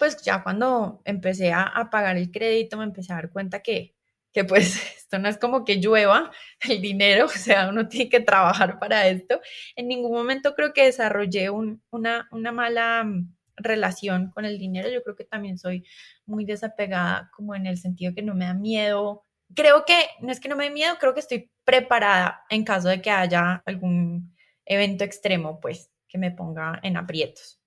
[0.02, 3.94] pues ya cuando empecé a, pagar el crédito me empecé a dar cuenta que,
[4.32, 6.32] que pues esto no es como que llueva
[6.68, 9.40] el dinero, o sea, uno tiene que trabajar para esto.
[9.76, 13.06] En ningún momento creo que desarrollé una, una mala
[13.54, 14.88] relación con el dinero.
[14.90, 15.86] Yo creo que también soy
[16.26, 19.24] muy desapegada como en el sentido que no me da miedo.
[19.54, 22.88] Creo que, no es que no me dé miedo, creo que estoy preparada en caso
[22.88, 24.34] de que haya algún
[24.66, 27.61] evento extremo, pues, que me ponga en aprietos.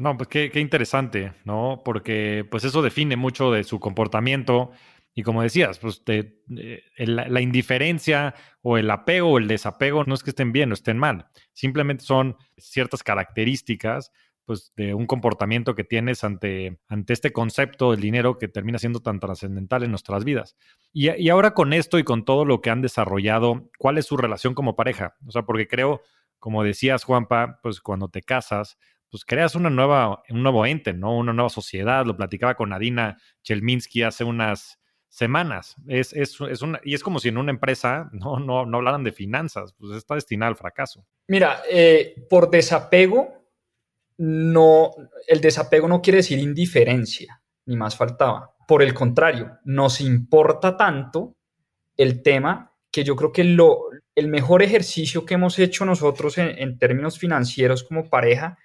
[0.00, 1.82] No, pues qué, interesante, ¿no?
[1.84, 4.70] Porque pues eso define mucho de su comportamiento
[5.14, 6.40] y como decías, pues eh,
[6.96, 10.96] la, indiferencia o el apego o el desapego no es que estén bien o estén
[10.96, 14.10] mal, simplemente son ciertas características
[14.46, 19.00] pues de un comportamiento que tienes ante, ante este concepto del dinero que termina siendo
[19.00, 20.56] tan trascendental en nuestras vidas.
[20.94, 24.16] Y, y ahora con esto y con todo lo que han desarrollado, ¿cuál es su
[24.16, 25.14] relación como pareja?
[25.26, 26.00] O sea, porque creo,
[26.38, 28.78] como decías, Juanpa, pues cuando te casas,
[29.10, 31.16] pues creas una nueva, un nuevo ente, ¿no?
[31.16, 32.06] Una nueva sociedad.
[32.06, 35.74] Lo platicaba con Nadina Chelminsky hace unas semanas.
[35.88, 39.02] Es, es, es una, y es como si en una empresa no, no, no hablaran
[39.02, 41.04] de finanzas, pues está destinada al fracaso.
[41.26, 43.44] Mira, eh, por desapego,
[44.18, 44.92] no,
[45.26, 48.54] el desapego no quiere decir indiferencia, ni más faltaba.
[48.68, 51.36] Por el contrario, nos importa tanto
[51.96, 56.78] el tema que yo creo que lo, el mejor ejercicio que hemos hecho nosotros en
[56.78, 58.58] términos financieros como pareja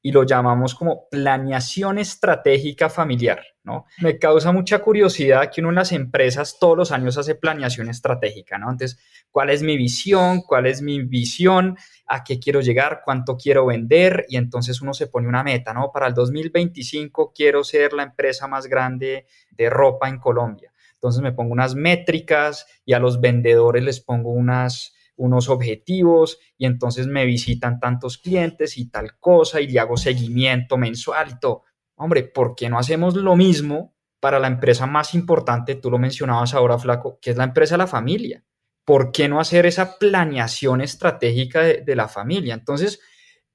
[0.00, 3.86] y lo llamamos como planeación estratégica familiar, ¿no?
[4.00, 8.58] Me causa mucha curiosidad que uno en las empresas todos los años hace planeación estratégica,
[8.58, 8.70] ¿no?
[8.70, 10.42] Entonces, ¿cuál es mi visión?
[10.42, 11.76] ¿Cuál es mi visión?
[12.06, 13.02] ¿A qué quiero llegar?
[13.04, 14.24] ¿Cuánto quiero vender?
[14.28, 15.90] Y entonces uno se pone una meta, ¿no?
[15.92, 20.72] Para el 2025 quiero ser la empresa más grande de ropa en Colombia.
[20.94, 26.64] Entonces me pongo unas métricas y a los vendedores les pongo unas unos objetivos y
[26.64, 31.64] entonces me visitan tantos clientes y tal cosa y le hago seguimiento mensual y todo.
[31.96, 35.74] Hombre, ¿por qué no hacemos lo mismo para la empresa más importante?
[35.74, 38.44] Tú lo mencionabas ahora, Flaco, que es la empresa de la familia.
[38.84, 42.54] ¿Por qué no hacer esa planeación estratégica de, de la familia?
[42.54, 43.00] Entonces,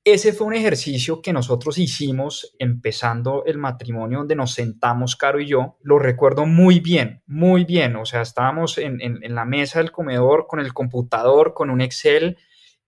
[0.06, 5.48] ese fue un ejercicio que nosotros hicimos empezando el matrimonio donde nos sentamos, Caro y
[5.48, 5.78] yo.
[5.82, 7.96] Lo recuerdo muy bien, muy bien.
[7.96, 9.00] O sea, estábamos en,
[9.34, 12.38] la mesa del comedor con el computador, con un Excel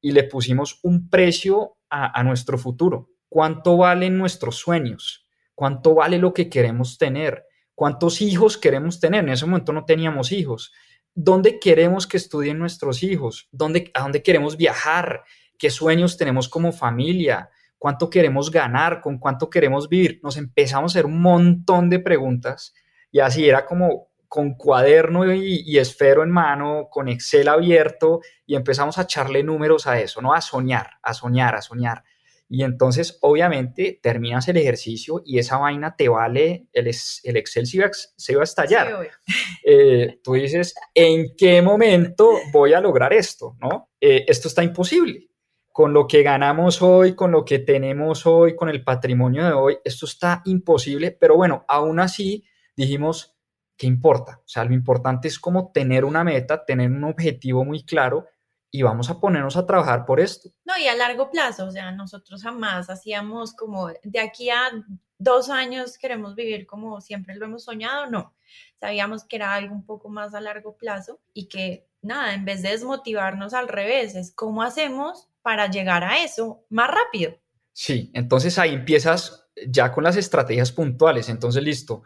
[0.01, 3.09] y le pusimos un precio a, nuestro futuro.
[3.29, 5.25] ¿Cuánto valen nuestros sueños?
[5.53, 7.45] ¿Cuánto vale lo que queremos tener?
[7.73, 9.23] ¿Cuántos hijos queremos tener?
[9.23, 10.73] En ese momento no teníamos hijos.
[11.13, 13.47] ¿Dónde queremos que estudien nuestros hijos?
[13.53, 15.23] ¿Dónde, ¿A dónde queremos viajar?
[15.57, 20.19] Qué sueños tenemos como familia, cuánto queremos ganar, con cuánto queremos vivir.
[20.23, 22.73] Nos empezamos a hacer un montón de preguntas
[23.11, 28.97] y así era como con cuaderno y, esfero en mano, con Excel abierto y empezamos
[28.97, 30.33] a echarle números a eso, ¿no?
[30.33, 32.03] A soñar, a soñar, a soñar.
[32.49, 37.77] Y entonces, obviamente, terminas el ejercicio y esa vaina te vale, el, el Excel se
[37.77, 39.09] iba, a estallar.
[39.67, 43.55] Eh, tú dices, ¿en qué momento voy a lograr esto?
[43.59, 43.89] ¿No?
[43.99, 45.29] Eh, esto está imposible.
[45.75, 49.77] Con lo que ganamos hoy, con lo que tenemos hoy, con el patrimonio de hoy,
[49.83, 51.11] esto está imposible.
[51.11, 52.45] Pero bueno, aún así
[52.77, 53.35] dijimos,
[53.75, 54.39] ¿qué importa?
[54.39, 58.25] O sea, lo importante es como tener una meta, tener un objetivo muy claro
[58.71, 60.49] y vamos a ponernos a trabajar por esto.
[60.63, 64.71] No, y a largo plazo, o sea, nosotros jamás hacíamos como de aquí a
[65.17, 68.33] dos años queremos vivir como siempre lo hemos soñado, no.
[68.79, 72.61] Sabíamos que era algo un poco más a largo plazo y que nada, en vez
[72.61, 77.37] de desmotivarnos al revés, es cómo hacemos para llegar a eso más rápido.
[77.71, 81.29] Sí, entonces ahí empiezas ya con las estrategias puntuales.
[81.29, 82.01] Entonces, listo,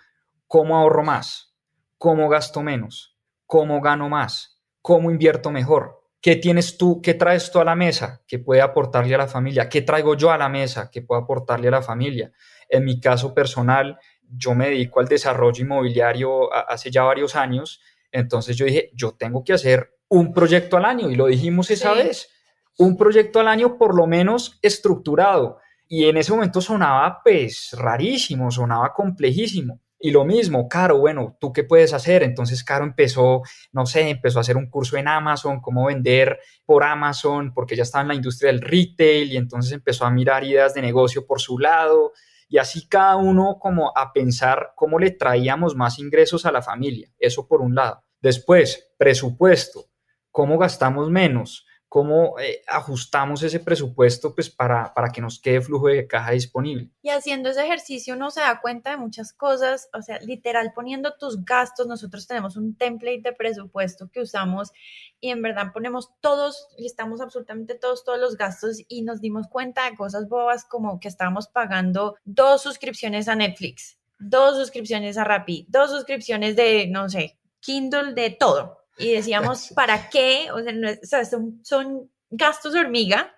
[0.45, 1.55] ¿cómo ahorro más?
[1.97, 3.17] ¿Cómo gasto menos?
[3.45, 4.61] ¿Cómo gano más?
[4.81, 6.03] ¿Cómo invierto mejor?
[6.19, 9.69] ¿Qué tienes tú, qué traes tú a la mesa que puede aportarle a la familia?
[9.69, 12.33] ¿Qué traigo yo a la mesa que puede aportarle a la familia?
[12.67, 17.79] En mi caso personal, yo me dedico al desarrollo inmobiliario hace ya varios años,
[18.11, 21.93] entonces yo dije, yo tengo que hacer un proyecto al año y lo dijimos esa
[21.93, 22.29] vez,
[22.79, 25.59] un proyecto al año por lo menos estructurado.
[25.87, 29.81] Y en ese momento sonaba pues rarísimo, sonaba complejísimo.
[30.01, 32.23] Y lo mismo, Caro, bueno, ¿tú qué puedes hacer?
[32.23, 33.41] Entonces Caro empezó,
[33.73, 37.83] no sé, empezó a hacer un curso en Amazon, cómo vender por Amazon, porque ya
[37.83, 41.41] estaba en la industria del retail y entonces empezó a mirar ideas de negocio por
[41.41, 42.13] su lado
[42.47, 47.11] y así cada uno como a pensar cómo le traíamos más ingresos a la familia.
[47.19, 48.05] Eso por un lado.
[48.21, 49.87] Después, presupuesto,
[50.31, 55.87] cómo gastamos menos, cómo eh, ajustamos ese presupuesto pues para, para que nos quede flujo
[55.87, 56.91] de caja disponible.
[57.01, 61.15] Y haciendo ese ejercicio uno se da cuenta de muchas cosas, o sea, literal poniendo
[61.17, 64.71] tus gastos, nosotros tenemos un template de presupuesto que usamos
[65.19, 69.89] y en verdad ponemos todos, listamos absolutamente todos, todos los gastos y nos dimos cuenta
[69.89, 75.65] de cosas bobas como que estábamos pagando dos suscripciones a Netflix, dos suscripciones a Rappi,
[75.69, 80.49] dos suscripciones de, no sé, Kindle, de todo y decíamos, ¿para qué?
[80.51, 80.59] O
[81.03, 83.33] sea, son, gastos hormiga,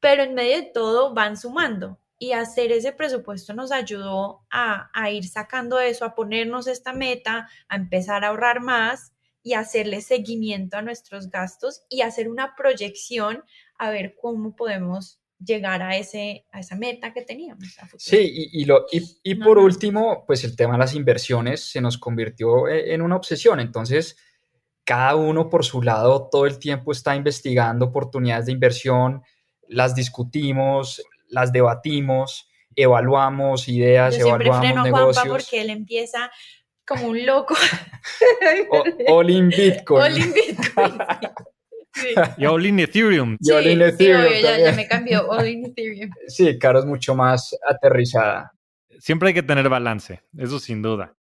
[0.00, 1.98] pero en medio de todo van sumando.
[2.18, 7.48] Y hacer ese presupuesto nos ayudó a, a, ir sacando eso, a ponernos esta meta,
[7.68, 13.44] a empezar a ahorrar más y hacerle seguimiento a nuestros gastos y hacer una proyección
[13.78, 17.76] a ver cómo podemos llegar a, ese, a esa meta que teníamos.
[17.98, 21.80] sí, y, y, lo, y, y por último, pues el tema de las inversiones se
[21.80, 23.60] nos convirtió e, en una obsesión.
[23.60, 24.16] Entonces,
[24.84, 29.22] cada uno por su lado todo el tiempo está investigando oportunidades de inversión,
[29.68, 35.18] las discutimos, las debatimos, evaluamos ideas, Yo evaluamos freno negocios.
[35.18, 36.30] A Juanpa porque él empieza
[36.86, 37.54] como un loco.
[39.08, 40.02] all in Bitcoin.
[40.02, 40.98] All in Bitcoin.
[42.36, 43.36] Y all in Ethereum.
[43.40, 44.42] Y all in Ethereum.
[44.42, 46.10] ya, ya, me cambió, all in Ethereum.
[46.26, 48.52] Sí, Caro es mucho más aterrizada.
[48.98, 51.14] Siempre hay que tener balance, eso sin duda.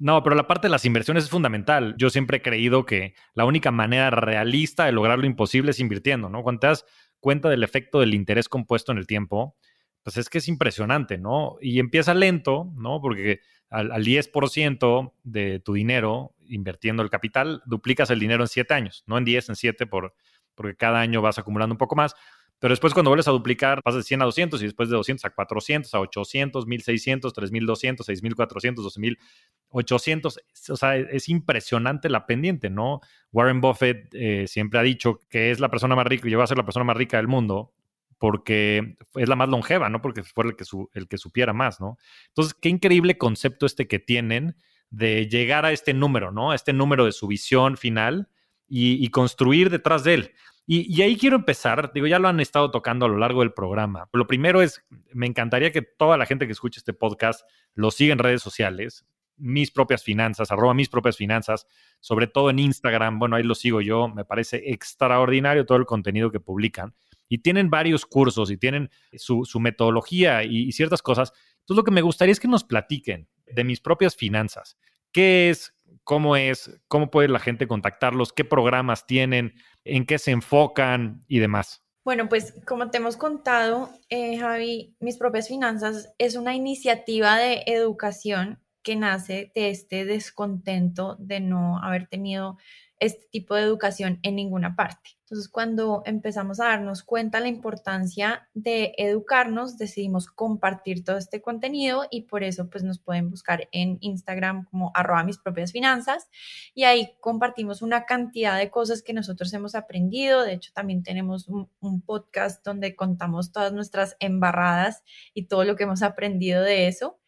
[0.00, 1.94] No, pero la parte de las inversiones es fundamental.
[1.98, 6.30] Yo siempre he creído que la única manera realista de lograr lo imposible es invirtiendo,
[6.30, 6.42] ¿no?
[6.42, 6.86] Cuando te das
[7.20, 9.56] cuenta del efecto del interés compuesto en el tiempo,
[10.02, 11.58] pues es que es impresionante, ¿no?
[11.60, 13.02] Y empieza lento, ¿no?
[13.02, 19.04] Porque al, 10% de tu dinero invirtiendo el capital, duplicas el dinero en 7 años,
[19.06, 20.14] no en 10, en 7, por,
[20.54, 22.16] porque cada año vas acumulando un poco más.
[22.60, 25.24] Pero después cuando vuelves a duplicar, pasas de 100 a 200 y después de 200
[25.24, 30.40] a 400, a 800, 1600, 3200, 6400, 12800.
[30.68, 33.00] O sea, es impresionante la pendiente, ¿no?
[33.32, 36.46] Warren Buffett eh, siempre ha dicho que es la persona más rica y va a
[36.46, 37.72] ser la persona más rica del mundo
[38.18, 40.02] porque es la más longeva, ¿no?
[40.02, 41.96] Porque fue el que, el que supiera más, ¿no?
[42.28, 44.54] Entonces, qué increíble concepto este que tienen
[44.90, 46.50] de llegar a este número, ¿no?
[46.50, 48.28] A este número de su visión final
[48.72, 50.34] y construir detrás de él.
[50.72, 54.08] Y, ahí quiero empezar, digo, ya lo han estado tocando a lo largo del programa.
[54.12, 58.12] Lo primero es, me encantaría que toda la gente que escuche este podcast lo siga
[58.12, 59.04] en redes sociales,
[59.36, 61.66] mis propias finanzas, arroba mis propias finanzas,
[61.98, 66.30] sobre todo en Instagram, bueno, ahí lo sigo yo, me parece extraordinario todo el contenido
[66.30, 66.94] que publican.
[67.28, 71.32] Y tienen varios cursos y tienen su, metodología y, y ciertas cosas.
[71.62, 74.78] Entonces, lo que me gustaría es que nos platiquen de mis propias finanzas.
[75.10, 75.74] ¿Qué es?
[76.10, 76.82] ¿Cómo es?
[76.88, 78.32] ¿Cómo puede la gente contactarlos?
[78.32, 79.54] ¿Qué programas tienen?
[79.84, 81.84] en qué se enfocan y demás.
[82.04, 87.62] Bueno, pues como te hemos contado, eh, Javi, Mis propias finanzas es una iniciativa de
[87.66, 92.56] educación que nace de este descontento de no haber tenido
[93.00, 95.10] este tipo de educación en ninguna parte.
[95.22, 102.04] Entonces, cuando empezamos a darnos cuenta la importancia de educarnos, decidimos compartir todo este contenido
[102.10, 106.28] y por eso pues nos pueden buscar en Instagram como arroba mis propias finanzas
[106.74, 110.42] y ahí compartimos una cantidad de cosas que nosotros hemos aprendido.
[110.42, 115.76] De hecho, también tenemos un, un podcast donde contamos todas nuestras embarradas y todo lo
[115.76, 117.18] que hemos aprendido de eso.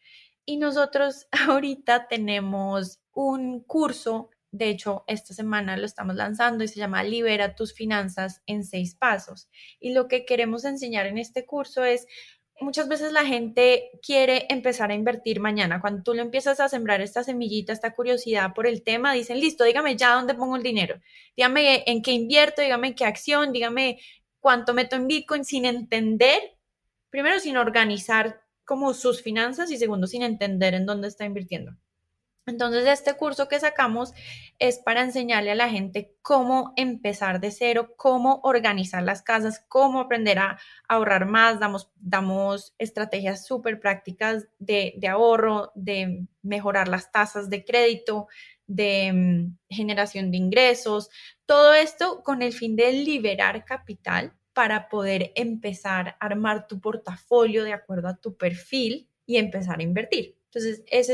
[0.45, 6.79] Y nosotros ahorita tenemos un curso de hecho, esta semana lo estamos lanzando y se
[6.79, 9.49] llama Libera tus finanzas en seis pasos.
[9.79, 12.05] Y lo que queremos enseñar en este curso es,
[12.61, 15.81] muchas veces la gente quiere empezar a invertir mañana.
[15.81, 19.63] Cuando tú le empiezas a sembrar esta semillita, esta curiosidad por el tema, dicen, listo,
[19.63, 21.01] dígame ya dónde pongo el dinero.
[21.35, 23.99] Dígame en qué invierto, dígame qué acción, dígame
[24.39, 26.39] cuánto meto en Bitcoin sin entender,
[27.09, 31.75] primero sin organizar como sus finanzas y segundo sin entender en dónde está invirtiendo.
[32.45, 34.13] Entonces, este curso que sacamos
[34.59, 40.01] es para enseñarle a la gente cómo empezar de cero, cómo organizar las casas, cómo
[40.01, 41.59] aprender a ahorrar más.
[41.95, 48.27] Damos, estrategias súper prácticas de, de, ahorro, de mejorar las tasas de crédito,
[48.67, 51.09] de mm, generación de ingresos.
[51.45, 57.63] Todo esto con el fin de liberar capital para poder empezar a armar tu portafolio
[57.63, 60.42] de acuerdo a tu perfil y empezar a invertir.
[60.53, 61.13] Entonces, ese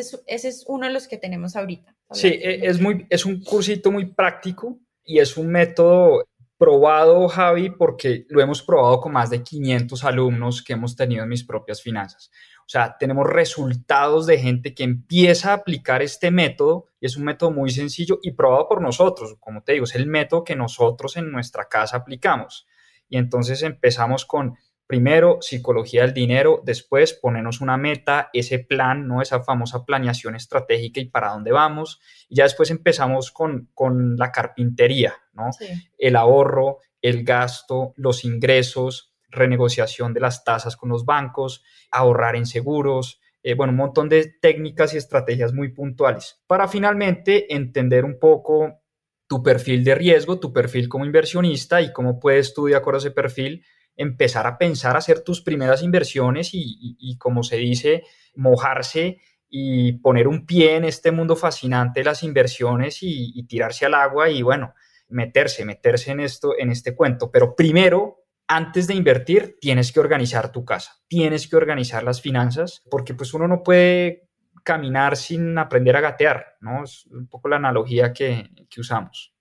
[0.50, 1.96] es, uno de los que tenemos ahorita.
[2.12, 6.26] Sí, e, es, muy, es un cursito muy práctico y es un método
[6.58, 11.30] probado, Javi, porque lo hemos probado con más de 500 alumnos que hemos tenido en
[11.30, 12.30] mis propias finanzas.
[12.60, 17.24] O sea, tenemos resultados de gente que empieza a aplicar este método y es un
[17.24, 19.38] método muy sencillo y probado por nosotros.
[19.40, 22.68] Como te digo, es el método que nosotros en nuestra casa aplicamos.
[23.08, 24.58] Y entonces empezamos con
[24.90, 29.22] Primero, psicología del dinero, después ponernos una meta, ese plan, ¿no?
[29.22, 32.02] Esa famosa planeación estratégica y para dónde vamos.
[32.28, 35.52] Y ya después empezamos con, con la carpintería, ¿no?
[35.96, 42.48] El ahorro, el gasto, los ingresos, renegociación de las tasas con los bancos, ahorrar en
[42.48, 48.18] seguros, eh, bueno, un montón de técnicas y estrategias muy puntuales para finalmente entender un
[48.18, 48.80] poco
[49.28, 53.02] tu perfil de riesgo, tu perfil como inversionista y cómo puedes tú, de acuerdo a
[53.02, 53.64] ese perfil,
[54.00, 59.20] empezar a pensar, hacer tus primeras inversiones y, como se dice, mojarse
[59.50, 64.30] y poner un pie en este mundo fascinante de las inversiones y, tirarse al agua
[64.30, 64.74] y bueno,
[65.10, 67.30] meterse, meterse en esto, en este cuento.
[67.30, 72.84] Pero primero, antes de invertir, tienes que organizar tu casa, tienes que organizar las finanzas,
[72.90, 74.30] porque pues uno no puede
[74.64, 76.86] caminar sin aprender a gatear, ¿no?
[76.86, 79.34] Es un poco la analogía que, que usamos.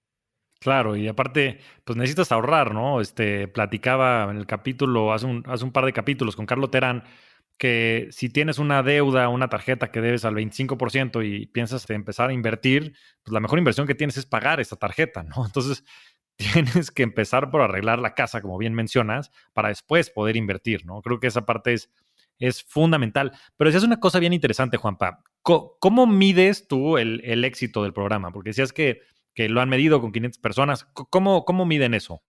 [0.61, 3.00] Claro, y aparte, pues necesitas ahorrar, ¿no?
[3.00, 7.04] Este, platicaba en el capítulo, hace un, hace un par de capítulos con Carlos Terán,
[7.59, 12.32] que si tienes una deuda, una tarjeta que debes al 25% y piensas empezar a
[12.32, 15.34] invertir, pues la mejor inversión que tienes es pagar esa tarjeta, ¿no?
[15.46, 15.84] Entonces,
[16.36, 21.02] tienes que empezar por arreglar la casa, como bien mencionas, para después poder invertir, ¿no?
[21.02, 21.90] Creo que esa parte es,
[22.38, 23.32] es fundamental.
[23.56, 25.22] Pero decías una cosa bien interesante, Juanpa.
[25.42, 28.30] ¿Cómo, mides tú el, el éxito del programa?
[28.32, 29.00] Porque decías que
[29.39, 30.84] que lo han medido con 500 personas.
[31.11, 32.24] ¿Cómo, cómo miden eso?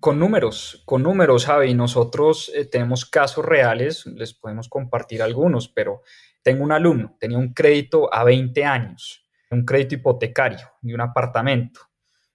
[0.00, 1.74] Con números, con números, Javi.
[1.74, 6.02] Nosotros eh, tenemos casos reales, les podemos compartir algunos, pero
[6.42, 11.82] tengo un alumno, tenía un crédito a 20 años, un crédito hipotecario de un apartamento.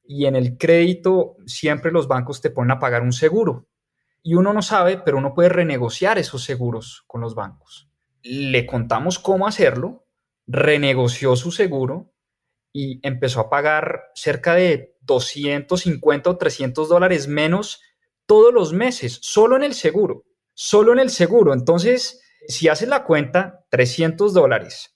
[0.06, 3.68] Y en el crédito siempre los bancos te ponen a pagar un seguro.
[4.24, 7.92] Y uno no sabe, pero uno puede renegociar esos seguros con los bancos.
[8.22, 10.08] Le contamos cómo hacerlo,
[10.48, 12.14] renegoció su seguro
[12.74, 17.82] y empezó a pagar cerca de 250 o 300 dólares menos
[18.26, 21.54] todos los meses, solo en el seguro, solo en el seguro.
[21.54, 24.96] Entonces, si haces la cuenta, 300 dólares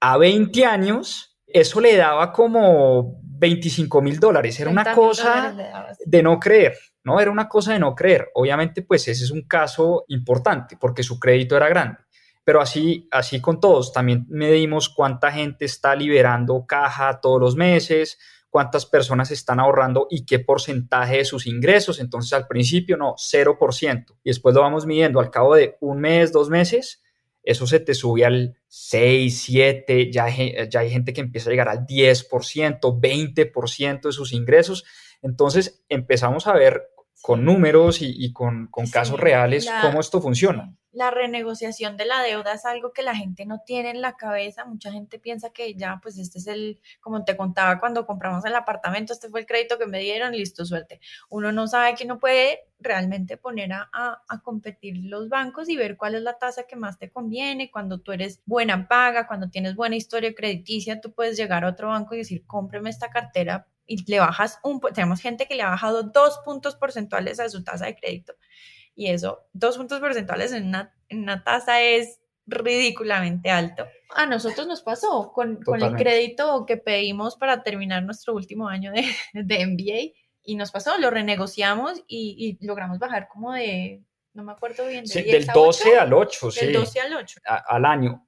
[0.00, 4.60] a 20 años, eso le daba como 25 mil dólares.
[4.60, 5.56] Era una cosa
[6.04, 7.20] de no creer, ¿no?
[7.20, 8.28] Era una cosa de no creer.
[8.34, 12.03] Obviamente, pues ese es un caso importante porque su crédito era grande
[12.44, 13.92] pero así, así con todos.
[13.92, 18.18] También medimos cuánta gente está liberando caja todos los meses,
[18.50, 21.98] cuántas personas están ahorrando y qué porcentaje de sus ingresos.
[21.98, 24.04] Entonces al principio no, 0%.
[24.22, 27.02] Y después lo vamos midiendo al cabo de un mes, dos meses,
[27.44, 31.68] eso se te sube al 6, 7, ya, ya hay gente que empieza a llegar
[31.68, 34.84] al 10%, 20% de sus ingresos.
[35.20, 41.96] Entonces empezamos a ver con números y, con, casos reales cómo esto funciona la renegociación
[41.96, 44.64] de la deuda es algo que la gente no tiene en la cabeza.
[44.64, 48.54] Mucha gente piensa que ya, pues este es el, como te contaba cuando compramos el
[48.54, 51.00] apartamento, este fue el crédito que me dieron, listo, suerte.
[51.28, 55.96] Uno no sabe que no puede realmente poner a, a, competir los bancos y ver
[55.96, 57.70] cuál es la tasa que más te conviene.
[57.70, 61.88] Cuando tú eres buena paga, cuando tienes buena historia crediticia, tú puedes llegar a otro
[61.88, 65.70] banco y decir, cómpreme esta cartera y le bajas un, tenemos gente que le ha
[65.70, 68.34] bajado dos puntos porcentuales a su tasa de crédito.
[68.94, 73.86] Y eso, dos puntos porcentuales en una, en una tasa es ridículamente alto.
[74.14, 78.92] A nosotros nos pasó con, con el crédito que pedimos para terminar nuestro último año
[78.92, 80.14] de, de MBA
[80.44, 84.02] y nos pasó, lo renegociamos y, y, logramos bajar como de,
[84.34, 86.66] no me acuerdo bien, de del 12 al 8, sí.
[86.66, 87.40] Del 12 al 8.
[87.44, 88.26] al año.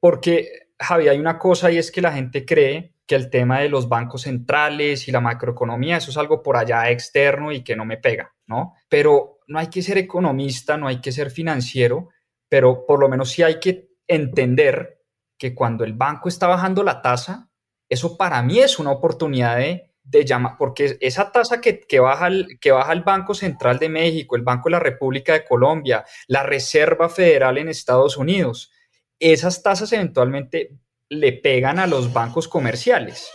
[0.00, 3.68] Porque, Javi, hay una cosa y es que la gente cree que el tema de
[3.68, 7.84] los bancos centrales y la macroeconomía, eso es algo por allá externo y que no
[7.84, 8.74] me pega, ¿no?
[8.88, 12.08] Pero no hay que ser economista, no hay que ser financiero
[12.52, 15.00] pero por lo menos sí hay que entender
[15.38, 17.48] que cuando el banco está bajando la tasa,
[17.88, 19.90] eso para mí es una oportunidad de,
[20.26, 24.42] llamar, porque esa tasa que, baja el, que baja el Banco Central de México, el
[24.42, 28.70] Banco de la República de Colombia, la Reserva Federal en Estados Unidos,
[29.18, 30.76] esas tasas eventualmente
[31.12, 33.30] le pegan a los bancos comerciales.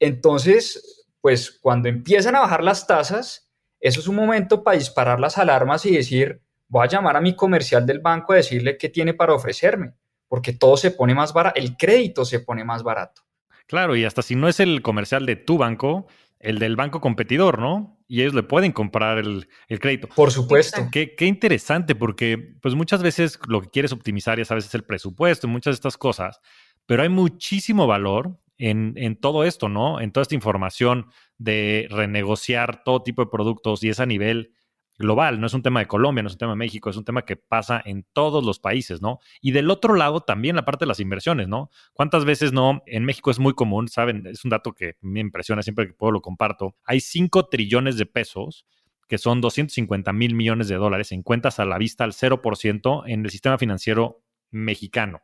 [0.00, 3.50] Entonces, pues cuando empiezan a bajar las tasas,
[3.80, 7.36] eso es un momento para disparar las alarmas y decir, voy a llamar a mi
[7.36, 9.92] comercial del banco a decirle qué tiene para ofrecerme,
[10.26, 13.22] porque todo se pone más barato, el crédito se pone más barato.
[13.66, 16.06] Claro, y hasta si no es el comercial de tu banco,
[16.40, 17.98] el del banco competidor, ¿no?
[18.08, 19.48] Y ellos le pueden comprar el,
[19.80, 20.08] crédito.
[20.08, 20.88] Por supuesto.
[20.90, 24.84] Qué, qué, interesante, porque pues muchas veces lo que quieres optimizar es a veces el
[24.84, 26.40] presupuesto, muchas de estas cosas,
[26.88, 30.00] pero hay muchísimo valor en, en, todo esto, ¿no?
[30.00, 34.54] En toda esta información de renegociar todo tipo de productos y es a nivel
[34.96, 37.04] global, no es un tema de Colombia, no es un tema de México, es un
[37.04, 39.18] tema que pasa en todos los países, ¿no?
[39.42, 41.70] Y del otro lado también la parte de las inversiones, ¿no?
[41.92, 42.82] ¿Cuántas veces no?
[42.86, 44.26] En México es muy común, ¿saben?
[44.26, 46.74] Es un dato que me impresiona siempre que puedo lo comparto.
[46.84, 48.64] Hay 5 trillones de pesos
[49.08, 53.24] que son 250 mil millones de dólares en cuentas a la vista al 0% en
[53.26, 55.20] el sistema financiero mexicano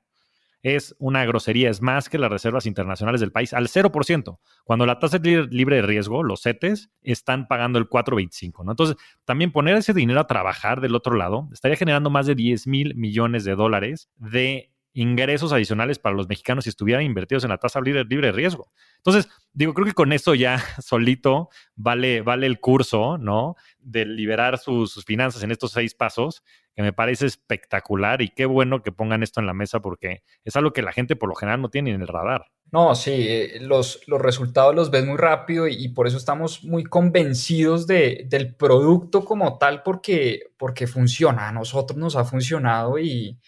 [0.65, 4.99] es una grosería, es más que las reservas internacionales del país al 0%, cuando la
[4.99, 8.73] tasa libre de riesgo, los CETES, están pagando el 4.25, ¿no?
[8.73, 8.97] Entonces,
[9.27, 12.95] también poner ese dinero a trabajar del otro lado estaría generando más de 10 mil
[12.97, 17.80] millones de dólares de ingresos adicionales para los mexicanos si estuvieran invertidos en la tasa
[17.80, 18.70] libre, libre de riesgo.
[18.99, 23.57] Entonces, digo, creo que con eso ya solito vale, vale el curso, ¿no?
[23.80, 26.42] De liberar sus finanzas en estos seis pasos
[26.74, 30.57] que me parece espectacular y qué bueno que pongan esto en la mesa porque es
[30.57, 32.47] algo que la gente por lo general no tiene en el radar.
[32.72, 36.82] No, sí, eh, los, los resultados los ves muy rápido y, por eso estamos muy
[36.82, 43.38] convencidos de, del producto como tal porque, porque funciona, a nosotros nos ha funcionado y,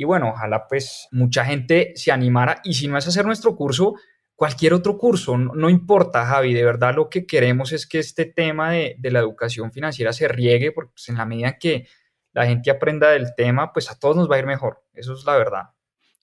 [0.00, 3.96] y bueno, ojalá pues mucha gente se animara y si no es hacer nuestro curso,
[4.34, 8.70] cualquier otro curso, no, importa, Javi, de verdad lo que queremos es que este tema
[8.70, 11.86] de, de la educación financiera se riegue porque pues, en la medida que
[12.32, 14.82] la gente aprenda del tema, pues a todos nos va a ir mejor.
[14.94, 15.64] Eso es la verdad.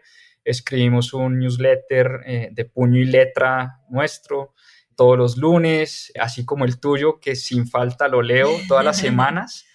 [0.44, 4.54] escribimos un newsletter eh, de puño y letra nuestro
[4.96, 9.66] todos los lunes, así como el tuyo, que sin falta lo leo todas las semanas.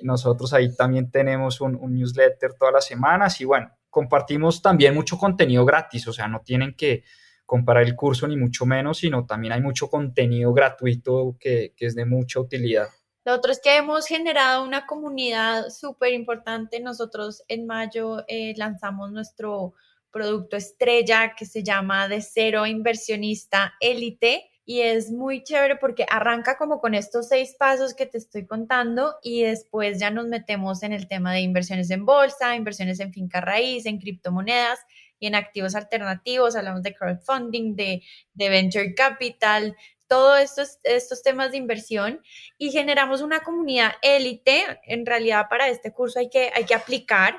[0.00, 5.64] Nosotros ahí también tenemos un, newsletter todas las semanas y bueno, compartimos también mucho contenido
[5.64, 7.04] gratis, o sea, no tienen que
[7.52, 12.06] comprar el curso ni mucho menos, sino también hay mucho contenido gratuito que, es de
[12.06, 12.88] mucha utilidad.
[13.26, 16.80] Lo otro es que hemos generado una comunidad súper importante.
[16.80, 19.74] Nosotros en mayo eh, lanzamos nuestro
[20.10, 26.56] producto estrella que se llama De Cero Inversionista Élite y es muy chévere porque arranca
[26.56, 30.94] como con estos seis pasos que te estoy contando y después ya nos metemos en
[30.94, 34.78] el tema de inversiones en bolsa, inversiones en finca raíz, en criptomonedas
[35.22, 38.02] y en activos alternativos, hablamos de crowdfunding, de,
[38.34, 39.76] venture capital,
[40.08, 42.20] todos estos, estos temas de inversión
[42.58, 44.80] y generamos una comunidad élite.
[44.84, 47.36] En realidad para este curso hay que, hay que aplicar,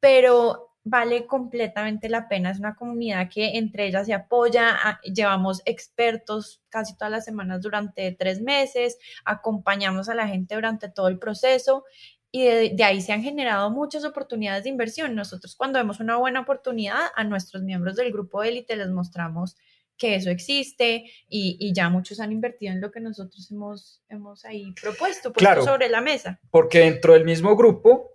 [0.00, 2.50] pero vale completamente la pena.
[2.50, 4.98] Es una comunidad que entre ellas se apoya.
[5.04, 11.06] Llevamos expertos casi todas las semanas durante tres meses, acompañamos a la gente durante todo
[11.06, 11.84] el proceso
[12.32, 15.14] y de, ahí se han generado muchas oportunidades de inversión.
[15.14, 19.56] Nosotros cuando vemos una buena oportunidad a nuestros miembros del grupo élite les mostramos
[19.96, 24.72] que eso existe y, ya muchos han invertido en lo que nosotros hemos, hemos ahí
[24.80, 26.40] propuesto, puesto sobre la mesa.
[26.50, 28.12] Porque dentro del mismo grupo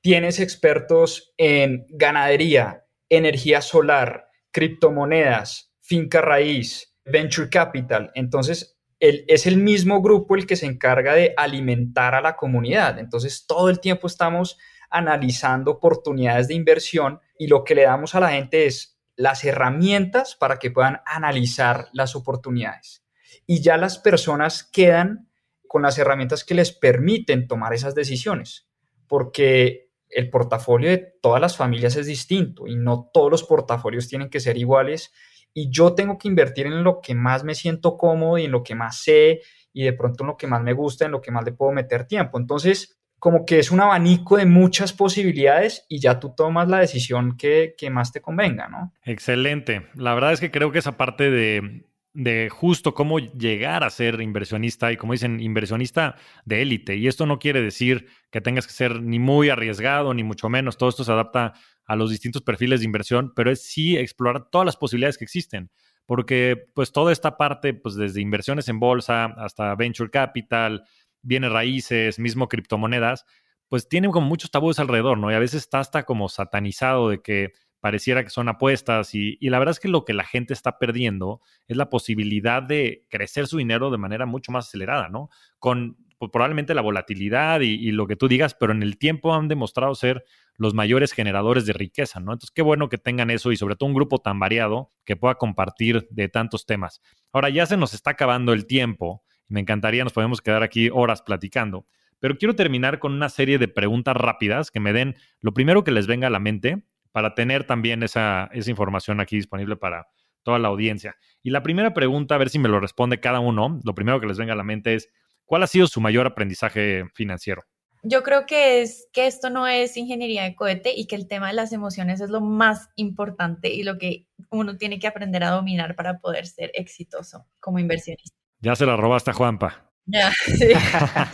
[0.00, 8.10] tienes expertos en ganadería, energía solar, criptomonedas, finca raíz, venture capital.
[8.14, 12.98] Entonces, es el mismo grupo el que se encarga de alimentar a la comunidad.
[12.98, 14.58] Entonces, todo el tiempo estamos
[14.90, 20.34] analizando oportunidades de inversión y lo que le damos a la gente es las herramientas
[20.36, 23.04] para que puedan analizar las oportunidades.
[23.46, 25.28] Y ya las personas quedan
[25.66, 28.68] con las herramientas que les permiten tomar esas decisiones,
[29.06, 34.30] porque el portafolio de todas las familias es distinto y no todos los portafolios tienen
[34.30, 35.12] que ser iguales
[35.54, 38.62] y yo tengo que invertir en lo que más me siento cómodo y en lo
[38.62, 39.40] que más sé
[39.72, 41.72] y de pronto en lo que más me gusta, en lo que más le puedo
[41.72, 42.38] meter tiempo.
[42.38, 47.36] Entonces, como que es un abanico de muchas posibilidades y ya tú tomas la decisión
[47.36, 48.92] que, que más te convenga, ¿no?
[49.04, 49.86] Excelente.
[49.94, 51.84] La verdad es que creo que esa parte de,
[52.18, 56.96] de justo cómo llegar a ser inversionista y como dicen, inversionista de élite.
[56.96, 60.76] Y esto no quiere decir que tengas que ser ni muy arriesgado, ni mucho menos.
[60.76, 61.52] Todo esto se adapta
[61.84, 65.70] a los distintos perfiles de inversión, pero es sí explorar todas las posibilidades que existen.
[66.06, 70.82] Porque pues toda esta parte, pues desde inversiones en bolsa hasta venture capital,
[71.22, 73.26] bienes raíces, mismo criptomonedas,
[73.68, 75.30] pues tienen como muchos tabúes alrededor, ¿no?
[75.30, 79.58] Y a veces está hasta como satanizado de que pareciera que son apuestas y, la
[79.58, 83.58] verdad es que lo que la gente está perdiendo es la posibilidad de crecer su
[83.58, 85.30] dinero de manera mucho más acelerada, ¿no?
[85.58, 89.34] Con pues, probablemente la volatilidad y, y, lo que tú digas, pero en el tiempo
[89.34, 90.24] han demostrado ser
[90.56, 92.32] los mayores generadores de riqueza, ¿no?
[92.32, 95.36] Entonces, qué bueno que tengan eso y sobre todo un grupo tan variado que pueda
[95.36, 97.00] compartir de tantos temas.
[97.32, 99.22] Ahora, ya se nos está acabando el tiempo.
[99.46, 101.86] Me encantaría, nos podemos quedar aquí horas platicando.
[102.18, 105.92] Pero quiero terminar con una serie de preguntas rápidas que me den lo primero que
[105.92, 110.08] les venga a la mente para tener también esa, información aquí disponible para
[110.42, 111.16] toda la audiencia.
[111.42, 114.26] Y la primera pregunta, a ver si me lo responde cada uno, lo primero que
[114.26, 115.08] les venga a la mente es,
[115.44, 117.62] ¿cuál ha sido su mayor aprendizaje financiero?
[118.02, 121.48] Yo creo que es que esto no es ingeniería de cohete y que el tema
[121.48, 125.50] de las emociones es lo más importante y lo que uno tiene que aprender a
[125.50, 128.36] dominar para poder ser exitoso como inversionista.
[128.60, 129.90] Ya se la robaste a Juanpa.
[130.06, 130.68] Ya, sí.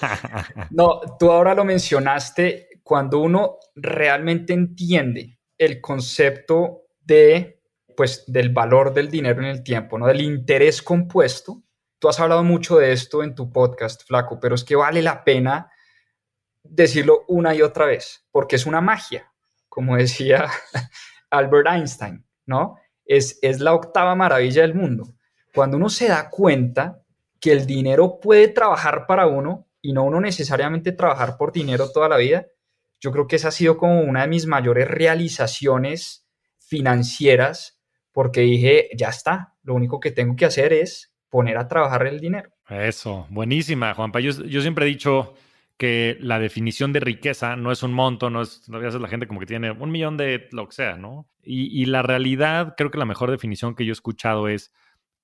[0.70, 7.62] no, tú ahora lo mencionaste, cuando uno realmente entiende el concepto de,
[7.96, 10.07] pues, del valor del dinero en el tiempo, ¿no?
[10.07, 11.62] Del interés compuesto.
[11.98, 15.24] Tú has hablado mucho de esto en tu podcast, Flaco, pero es que vale la
[15.24, 15.70] pena
[16.62, 19.32] decirlo una y otra vez, porque es una magia,
[19.68, 20.48] como decía
[21.30, 22.76] Albert Einstein, ¿no?
[23.05, 25.14] Es, es la octava maravilla del mundo.
[25.55, 27.02] Cuando uno se da cuenta
[27.38, 32.09] que el dinero puede trabajar para uno y no uno necesariamente trabajar por dinero toda
[32.09, 32.46] la vida,
[33.05, 36.26] yo creo que esa ha sido como una de mis mayores realizaciones
[36.59, 37.78] financieras,
[38.12, 42.18] porque dije, ya está, lo único que tengo que hacer es poner a trabajar el
[42.18, 42.48] dinero.
[42.66, 44.20] Eso, buenísima, Juanpa.
[44.20, 45.34] Yo, yo siempre he dicho
[45.76, 49.38] que la definición de riqueza no es un monto, no es, no la gente como
[49.38, 51.28] que tiene un millón de lo que sea, ¿no?
[51.42, 54.72] Y, y la realidad, creo que la mejor definición que yo he escuchado es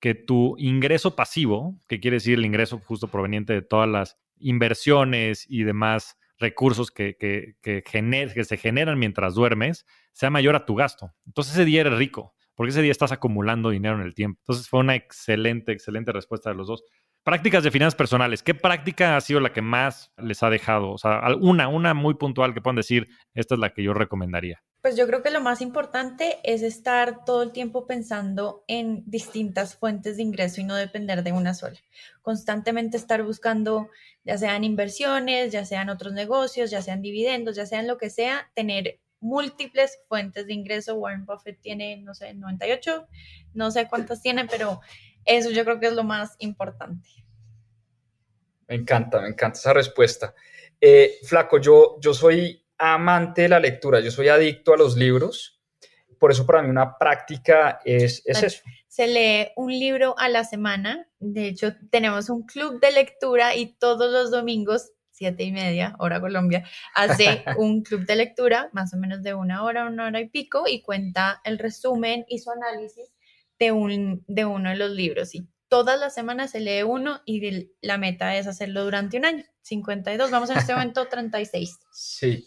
[0.00, 5.46] que tu ingreso pasivo, que quiere decir el ingreso justo proveniente de todas las inversiones
[5.48, 11.12] y demás recursos que, que, que, se generan mientras duermes sea mayor a tu gasto.
[11.26, 14.40] Entonces ese día eres rico, porque ese día estás acumulando dinero en el tiempo.
[14.42, 16.82] Entonces fue una excelente, excelente respuesta de los dos.
[17.22, 18.42] Prácticas de finanzas personales.
[18.42, 20.90] ¿Qué práctica ha sido la que más les ha dejado?
[20.90, 24.62] O sea, una, una muy puntual que puedan decir, esta es la que yo recomendaría.
[24.82, 29.74] Pues yo creo que lo más importante es estar todo el tiempo pensando en distintas
[29.76, 31.78] fuentes de ingreso y no depender de una sola.
[32.22, 33.90] Constantemente estar buscando,
[34.24, 38.50] ya sean inversiones, ya sean otros negocios, ya sean dividendos, ya sean lo que sea,
[38.54, 40.94] tener múltiples fuentes de ingreso.
[40.94, 43.06] Warren Buffett tiene, no sé, 98,
[43.52, 44.80] no sé cuántas tiene, pero
[45.26, 47.06] eso yo creo que es lo más importante.
[48.66, 50.34] Me encanta, me encanta esa respuesta.
[50.80, 55.60] Eh, Flaco, yo, yo soy amante de la lectura, yo soy adicto a los libros,
[56.18, 58.62] por eso para mí una práctica es, es eso.
[58.88, 63.74] Se lee un libro a la semana, de hecho tenemos un club de lectura y
[63.74, 66.64] todos los domingos, siete y media, hora Colombia,
[66.94, 70.64] hace un club de lectura, más o menos de una hora, una hora y pico,
[70.66, 73.12] y cuenta el resumen y su análisis
[73.58, 75.34] de, un, de uno de los libros.
[75.34, 79.44] Y todas las semanas se lee uno y la meta es hacerlo durante un año.
[79.62, 81.78] 52, vamos en este momento 36.
[81.92, 82.44] Sí,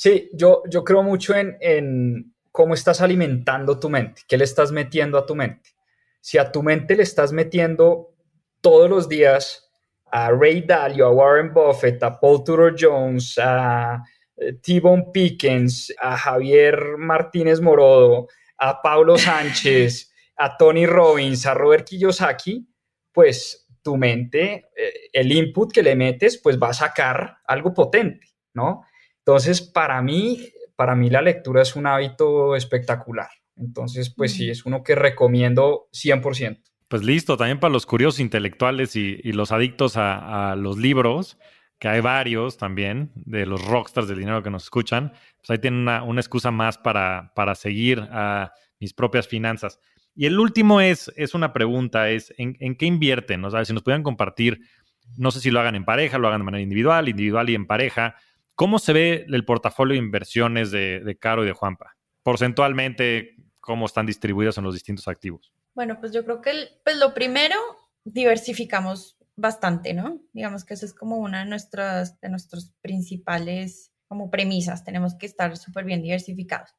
[0.00, 5.18] Sí, yo, yo creo mucho en, cómo estás alimentando tu mente, qué le estás metiendo
[5.18, 5.70] a tu mente.
[6.20, 8.14] Si a tu mente le estás metiendo
[8.60, 9.68] todos los días
[10.12, 14.00] a Ray Dalio, a Warren Buffett, a Paul Tudor Jones, a
[14.36, 21.88] eh, T-Bone Pickens, a Javier Martínez Morodo, a Pablo Sánchez, a Tony Robbins, a Robert
[21.88, 22.68] Kiyosaki,
[23.10, 28.28] pues tu mente, eh, el input que le metes, pues va a sacar algo potente,
[28.54, 28.84] ¿no?
[29.28, 33.28] Entonces, para mí, para mí la lectura es un hábito espectacular.
[33.56, 36.62] Entonces, pues sí, es uno que recomiendo 100%.
[36.88, 41.36] Pues listo, también para los curiosos intelectuales y, los adictos a, los libros,
[41.78, 45.80] que hay varios también de los rockstars del dinero que nos escuchan, pues ahí tienen
[45.80, 49.78] una, una excusa más para, para seguir a mis propias finanzas.
[50.14, 53.44] Y el último es, es una pregunta, es ¿en, en qué invierten?
[53.44, 54.62] O sea, si nos pudieran compartir,
[55.18, 57.66] no sé si lo hagan en pareja, lo hagan de manera individual, individual y en
[57.66, 58.16] pareja,
[58.58, 61.96] ¿cómo se ve el portafolio de inversiones de, de Caro y de Juanpa?
[62.24, 65.52] Porcentualmente, ¿cómo están distribuidos en los distintos activos?
[65.74, 67.54] Bueno, pues yo creo que el, pues lo primero,
[68.02, 70.20] diversificamos bastante, ¿no?
[70.32, 75.26] Digamos que eso es como una de nuestras, de nuestros principales como premisas, tenemos que
[75.26, 76.74] estar súper bien diversificados.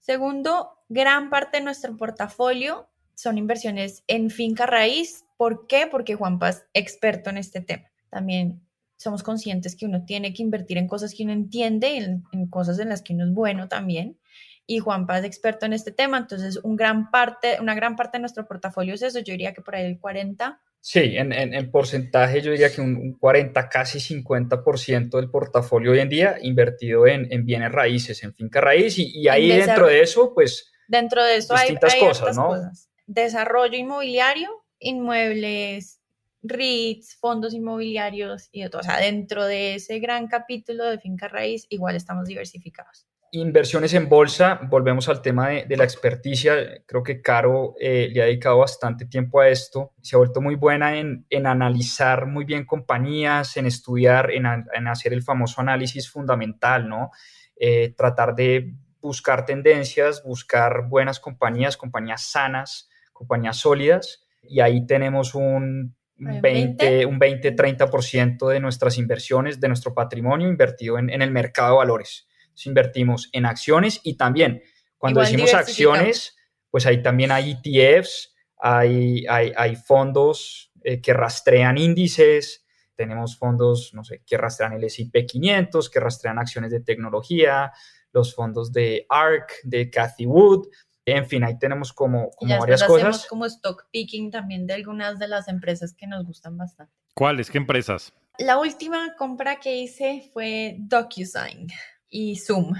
[0.00, 5.26] Segundo, gran parte de nuestro portafolio son inversiones en finca raíz.
[5.36, 5.86] ¿Por qué?
[5.86, 7.88] Porque Juanpa es experto en este tema.
[8.08, 8.62] También
[9.00, 12.78] somos conscientes que uno tiene que invertir en cosas que uno entiende, en, en cosas
[12.80, 14.18] en las que uno es bueno también.
[14.66, 18.20] Y Juanpa es experto en este tema, entonces un gran parte, una gran parte de
[18.20, 19.18] nuestro portafolio es eso.
[19.20, 22.80] Yo diría que por ahí el 40 Sí, en, en, en, porcentaje yo diría que
[22.80, 28.22] un, un 40, casi 50% del portafolio hoy en día invertido en, en bienes raíces,
[28.22, 30.70] en finca raíz, y, y ahí dentro de eso, pues...
[30.88, 32.48] Dentro de eso hay, hay cosas, ¿no?
[32.48, 32.90] Cosas.
[33.06, 35.99] Desarrollo inmobiliario, inmuebles,
[36.42, 38.80] REITs, fondos inmobiliarios y de todo.
[38.80, 43.06] O sea, dentro de ese gran capítulo de finca raíz, igual estamos diversificados.
[43.32, 46.82] Inversiones en bolsa, volvemos al tema de, de la experticia.
[46.84, 49.92] Creo que Caro eh, le ha dedicado bastante tiempo a esto.
[50.00, 54.88] Se ha vuelto muy buena en, en analizar muy bien compañías, en estudiar, en, en,
[54.88, 57.12] hacer el famoso análisis fundamental, ¿no?
[57.54, 64.26] Eh, tratar de buscar tendencias, buscar buenas compañías, compañías sanas, compañías sólidas.
[64.42, 71.10] Y ahí tenemos un 20, un 20-30% de nuestras inversiones, de nuestro patrimonio invertido en,
[71.10, 72.28] en el mercado de valores.
[72.64, 74.62] Invertimos en acciones y también
[74.98, 76.36] cuando Igual decimos acciones,
[76.70, 83.94] pues ahí también hay ETFs, hay, hay, hay fondos eh, que rastrean índices, tenemos fondos,
[83.94, 87.72] no sé, que rastrean el S&P 500, que rastrean acciones de tecnología,
[88.12, 90.68] los fondos de ARK, de Cathy Wood,
[91.12, 93.08] en fin, ahí tenemos como, como varias cosas.
[93.08, 96.92] Hacemos como stock picking también de algunas de las empresas que nos gustan bastante.
[97.14, 97.50] ¿Cuáles?
[97.50, 98.12] ¿Qué empresas?
[98.38, 101.68] La última compra que hice fue DocuSign
[102.08, 102.74] y Zoom.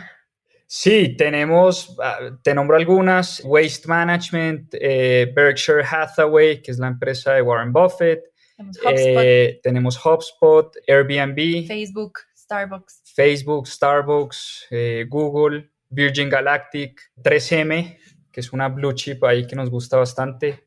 [0.67, 7.33] Sí, tenemos, uh, te nombro algunas, Waste Management, eh, Berkshire Hathaway, que es la empresa
[7.35, 8.23] de Warren Buffett.
[8.57, 11.67] Tenemos HubSpot, eh, tenemos HubSpot Airbnb.
[11.67, 13.03] Facebook, Starbucks.
[13.15, 17.99] Facebook, Starbucks, eh, Google, Virgin Galactic, 3M,
[18.33, 20.67] que es una blue chip ahí que nos gusta bastante,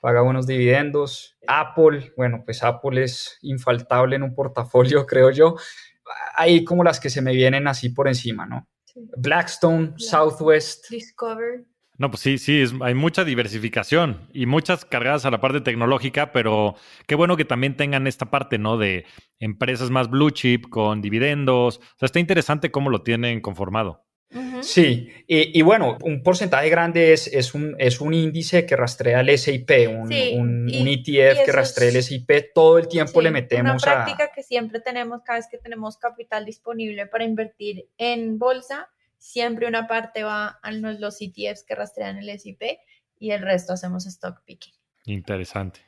[0.00, 1.36] paga buenos dividendos.
[1.46, 5.56] Apple, bueno, pues Apple es infaltable en un portafolio, creo yo
[6.36, 8.68] ahí como las que se me vienen así por encima, ¿no?
[8.84, 9.00] Sí.
[9.16, 9.98] Blackstone, Black.
[9.98, 10.90] Southwest.
[10.90, 11.64] Discover.
[11.96, 16.32] No, pues sí, sí, es, hay mucha diversificación y muchas cargadas a la parte tecnológica,
[16.32, 16.74] pero
[17.06, 18.78] qué bueno que también tengan esta parte, ¿no?
[18.78, 19.06] De
[19.38, 21.78] empresas más blue chip con dividendos.
[21.78, 24.04] O sea, está interesante cómo lo tienen conformado.
[24.32, 24.62] Uh -huh.
[24.62, 29.20] Sí, y, y, bueno, un porcentaje grande es, es, un, es un índice que rastrea
[29.20, 33.20] el SIP, un, sí, un, y, un ETF que rastrea el SIP, todo el tiempo
[33.20, 34.32] sí, le metemos una práctica a...
[34.32, 39.86] que siempre tenemos cada vez que tenemos capital disponible para invertir en bolsa, siempre una
[39.86, 42.62] parte va a los ETFs que rastrean el SIP
[43.18, 44.74] y el resto hacemos stock picking.
[45.06, 45.80] Interesante.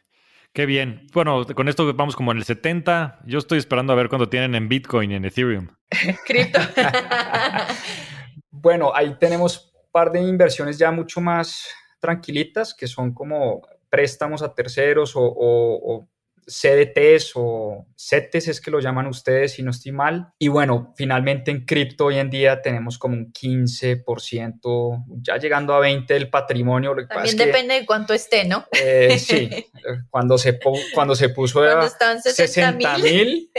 [0.56, 1.06] Qué bien.
[1.12, 3.20] Bueno, con esto vamos como en el 70.
[3.26, 5.68] Yo estoy esperando a ver cuándo tienen en Bitcoin y en Ethereum.
[6.26, 6.60] Cripto.
[8.60, 11.68] Bueno, ahí tenemos un par de inversiones ya mucho más
[12.00, 16.08] tranquilitas, que son como préstamos a terceros o, o, o
[16.46, 20.32] CDTs o CETES es que lo llaman ustedes si no estoy mal.
[20.38, 25.80] Y bueno, finalmente en cripto hoy en día tenemos como un 15%, ya llegando a
[25.80, 26.94] 20% del patrimonio.
[26.94, 28.66] Lo que También depende que, de cuánto esté, ¿no?
[28.80, 29.50] Eh, sí,
[30.08, 30.58] cuando se,
[30.94, 33.50] cuando se puso cuando a 60 mil,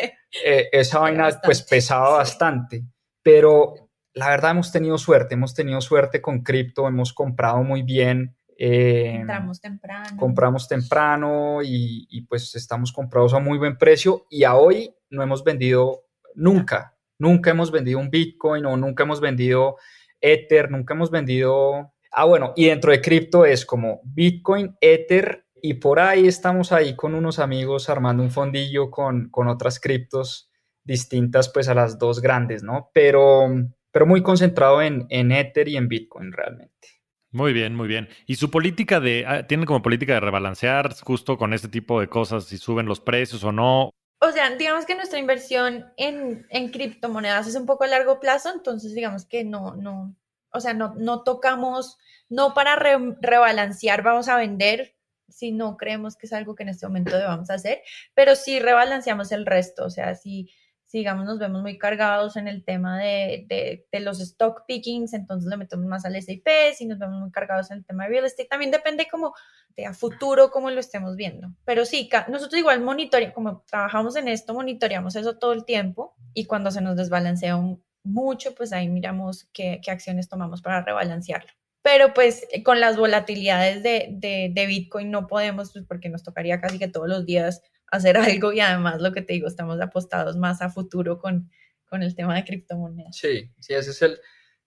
[0.43, 1.45] eh, esa vaina bastante.
[1.45, 2.83] pues pesaba bastante.
[3.21, 3.86] Pero
[4.17, 8.35] la verdad hemos tenido suerte, hemos tenido suerte con cripto, hemos comprado muy bien.
[8.57, 10.17] Eh, compramos temprano.
[10.17, 15.21] Compramos temprano y, y, pues estamos comprados a muy buen precio y a hoy no
[15.21, 19.77] hemos vendido nunca, nunca hemos vendido un Bitcoin o nunca hemos vendido
[20.19, 21.93] Ether, nunca hemos vendido...
[22.11, 26.95] Ah, bueno, y dentro de cripto es como Bitcoin, Ether y por ahí estamos ahí
[26.95, 30.49] con unos amigos armando un fondillo con, con otras criptos
[30.83, 32.89] distintas pues a las dos grandes, ¿no?
[32.93, 33.49] Pero
[33.97, 37.01] pero muy concentrado en, en Ether y en Bitcoin realmente.
[37.31, 38.07] Muy bien, muy bien.
[38.27, 42.07] ¿Y su política de, ah, tienen como política de rebalancear justo con este tipo de
[42.07, 43.89] cosas, si suben los precios o no?
[44.19, 48.51] O sea, digamos que nuestra inversión en, en criptomonedas es un poco a largo plazo,
[48.53, 50.15] entonces digamos que no, no,
[50.51, 51.97] o sea, no, no tocamos,
[52.29, 54.95] no para re, rebalancear vamos a vender
[55.27, 57.81] si no creemos que es algo que en este momento debamos hacer,
[58.13, 60.51] pero sí rebalanceamos el resto, o sea, si
[60.91, 65.57] digamos nos vemos muy cargados en el tema de, de, los stock pickings, entonces le
[65.57, 68.47] metemos más al SIP, si nos vemos muy cargados en el tema de real estate,
[68.47, 69.33] también depende como
[69.75, 71.49] de a futuro cómo lo estemos viendo.
[71.65, 76.45] Pero sí, nosotros igual monitoreamos, como trabajamos en esto, monitoreamos eso todo el tiempo y
[76.45, 77.57] cuando se nos desbalancea
[78.03, 81.51] mucho, pues ahí miramos qué, qué acciones tomamos para rebalancearlo
[81.83, 86.59] pero pues con las volatilidades de, de, de, Bitcoin no podemos, pues porque nos tocaría
[86.59, 87.61] casi que todos los días
[87.91, 91.49] hacer algo y además lo que te digo, estamos apostados más a futuro con,
[91.85, 93.15] con el tema de criptomonedas.
[93.15, 94.19] Sí, sí, ese es el,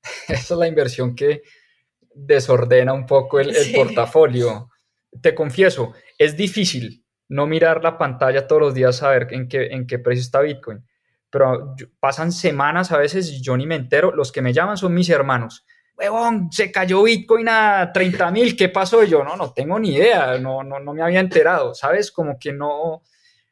[0.28, 1.42] esa es la inversión que
[2.14, 4.70] desordena un poco el, el portafolio.
[5.20, 9.66] Te confieso, es difícil no mirar la pantalla todos los días a ver en qué,
[9.66, 10.84] en qué precio está Bitcoin,
[11.30, 14.94] pero pasan semanas a veces y yo ni me entero, los que me llaman son
[14.94, 15.64] mis hermanos
[16.00, 19.04] huevón, se cayó Bitcoin a 30 mil, ¿qué pasó?
[19.04, 22.10] yo, no, no tengo ni idea, no, no, no me había enterado, ¿sabes?
[22.10, 23.02] Como que no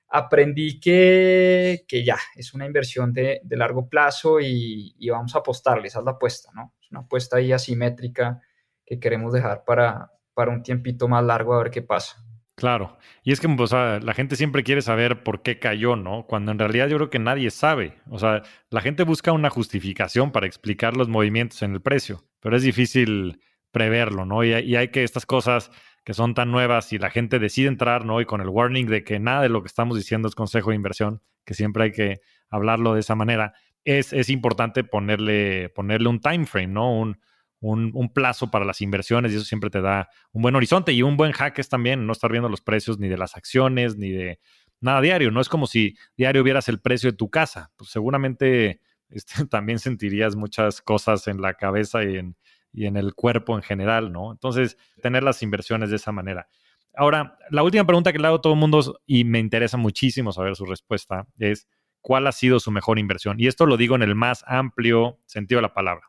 [0.09, 5.41] aprendí que, que ya, es una inversión de, de largo plazo y, y, vamos a
[5.41, 6.75] apostarle, esa es la apuesta, ¿no?
[6.81, 8.41] Es una apuesta ahí asimétrica
[8.85, 12.25] que queremos dejar para, para un tiempito más largo a ver qué pasa.
[12.59, 16.27] Claro, y es que pues, la gente siempre quiere saber por qué cayó, ¿no?
[16.27, 17.99] Cuando en realidad yo creo que nadie sabe.
[18.11, 22.57] O sea, la gente busca una justificación para explicar los movimientos en el precio, pero
[22.57, 23.41] es difícil
[23.71, 24.45] preverlo, ¿no?
[24.45, 25.71] Y, y hay que estas cosas
[26.05, 28.21] que son tan nuevas y la gente decide entrar, ¿no?
[28.21, 30.77] Y con el warning de que nada de lo que estamos diciendo es consejo de
[30.77, 33.53] inversión, que siempre hay que hablarlo de esa manera,
[33.85, 36.99] es, es importante ponerle, ponerle un time frame, ¿no?
[36.99, 37.19] Un,
[37.61, 41.17] un, plazo para las inversiones y eso siempre te da un buen horizonte y un
[41.17, 44.39] buen hack es también no estar viendo los precios ni de las acciones ni de
[44.81, 45.31] nada diario.
[45.31, 47.73] No es como si diario vieras el precio de tu casa.
[47.77, 52.37] Pues seguramente este, también sentirías muchas cosas en la cabeza y en,
[52.79, 54.33] y en el cuerpo en general, ¿no?
[54.33, 56.49] Entonces, tener las inversiones de esa manera.
[56.95, 60.33] Ahora, la última pregunta que le hago a todo el mundo y me interesa muchísimo
[60.33, 61.69] saber su respuesta es,
[62.01, 63.39] ¿cuál ha sido su mejor inversión?
[63.39, 66.09] Y esto lo digo en el más amplio sentido de la palabra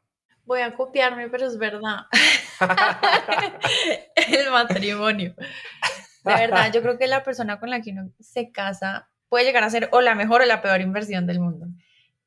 [0.50, 2.08] voy a copiarme, pero es verdad.
[4.16, 5.36] el matrimonio.
[6.26, 9.64] De verdad, yo creo que la persona con la que uno se casa puede llegar
[9.64, 11.68] a ser o la mejor o la peor inversión del mundo.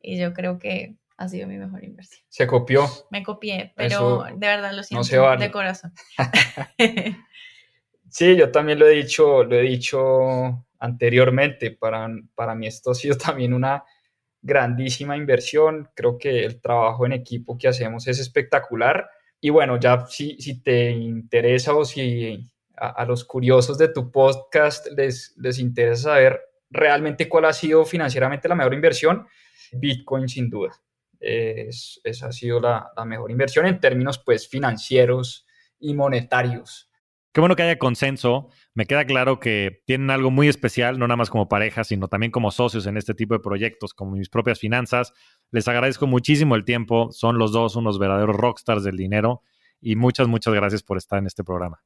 [0.01, 2.25] Y yo creo que ha sido mi mejor inversión.
[2.29, 2.89] Se copió.
[3.11, 5.93] Me copié, pero de verdad lo siento de corazón.
[8.09, 11.71] sí, yo también lo he dicho, lo he dicho anteriormente.
[11.71, 13.85] Para, para mí esto ha sido también una
[14.41, 15.89] grandísima inversión.
[15.95, 19.09] Creo que el trabajo en equipo que hacemos es espectacular.
[19.41, 24.87] Y bueno, ya si, si te interesa o si a, los curiosos de tu podcast
[24.97, 26.41] les, les interesa saber
[26.71, 29.27] realmente cuál ha sido financieramente la mejor inversión,
[29.73, 30.71] Bitcoin sin duda.
[31.23, 35.47] Es, esa ha sido la, mejor inversión en términos pues financieros
[35.79, 36.91] y monetarios.
[37.33, 38.51] Qué bueno que haya consenso.
[38.75, 42.31] Me queda claro que tienen algo muy especial, no nada más como pareja, sino también
[42.31, 45.15] como socios en este tipo de proyectos, como mis propias finanzas.
[45.51, 47.11] Les agradezco muchísimo el tiempo.
[47.13, 49.43] Son los dos unos verdaderos rockstars del dinero.
[49.81, 51.83] Y muchas, muchas gracias por estar en este programa.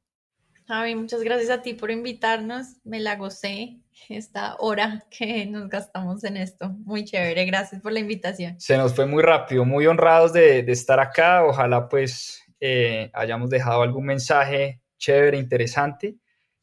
[0.67, 2.75] Javi, muchas gracias a ti por invitarnos.
[2.83, 3.77] Me la gocé
[4.09, 6.69] esta hora que nos gastamos en esto.
[6.83, 7.45] Muy chévere.
[7.45, 8.59] Gracias por la invitación.
[8.59, 9.63] Se nos fue muy rápido.
[9.63, 11.45] Muy honrados de, estar acá.
[11.45, 16.17] Ojalá pues eh, hayamos dejado algún mensaje chévere, interesante.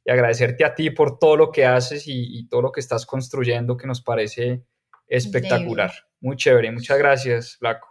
[0.05, 3.79] Y agradecerte a ti por todo lo que haces y, todo lo que estás construyendo,
[3.79, 4.63] que nos parece
[5.07, 5.93] espectacular.
[6.21, 6.71] Muy chévere.
[6.73, 7.89] Muchas gracias, Flaco.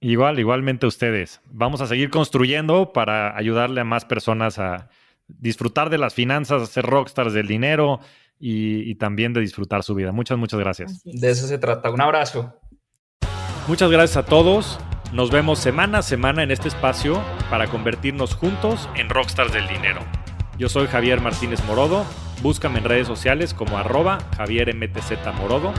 [0.00, 1.42] Igual, igualmente ustedes.
[1.50, 4.88] Vamos a seguir construyendo para ayudarle a más personas a
[5.28, 8.00] disfrutar de las finanzas, a ser rockstars del dinero
[8.38, 10.12] y, y también de disfrutar su vida.
[10.12, 11.02] Muchas, muchas gracias.
[11.04, 11.90] De eso se trata.
[11.90, 12.54] Un abrazo.
[13.68, 14.78] Muchas gracias a todos.
[15.12, 20.00] Nos vemos semana a semana en este espacio para convertirnos juntos en rockstars del dinero.
[20.58, 22.04] Yo soy Javier Martínez Morodo,
[22.42, 24.74] búscame en redes sociales como arroba Javier
[25.38, 25.72] Morodo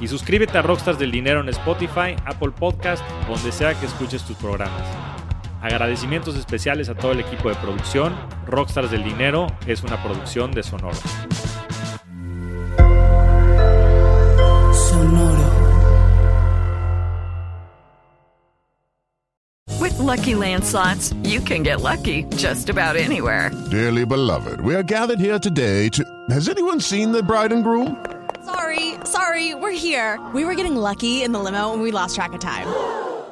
[0.00, 4.36] y suscríbete a Rockstars del Dinero en Spotify, Apple Podcast, donde sea que escuches tus
[4.36, 5.13] programas.
[5.64, 8.14] Agradecimientos especiales a todo el equipo de producción.
[8.46, 10.98] Rockstars del Dinero es una producción de Sonoro.
[19.98, 23.50] Lucky Land slots, you can get lucky just about anywhere.
[23.70, 26.04] Dearly beloved, we are gathered here today to.
[26.28, 28.04] Has anyone seen the bride and groom?
[28.44, 30.20] Sorry, sorry, we're here.
[30.34, 32.66] We were getting lucky in the limo and we lost track of time.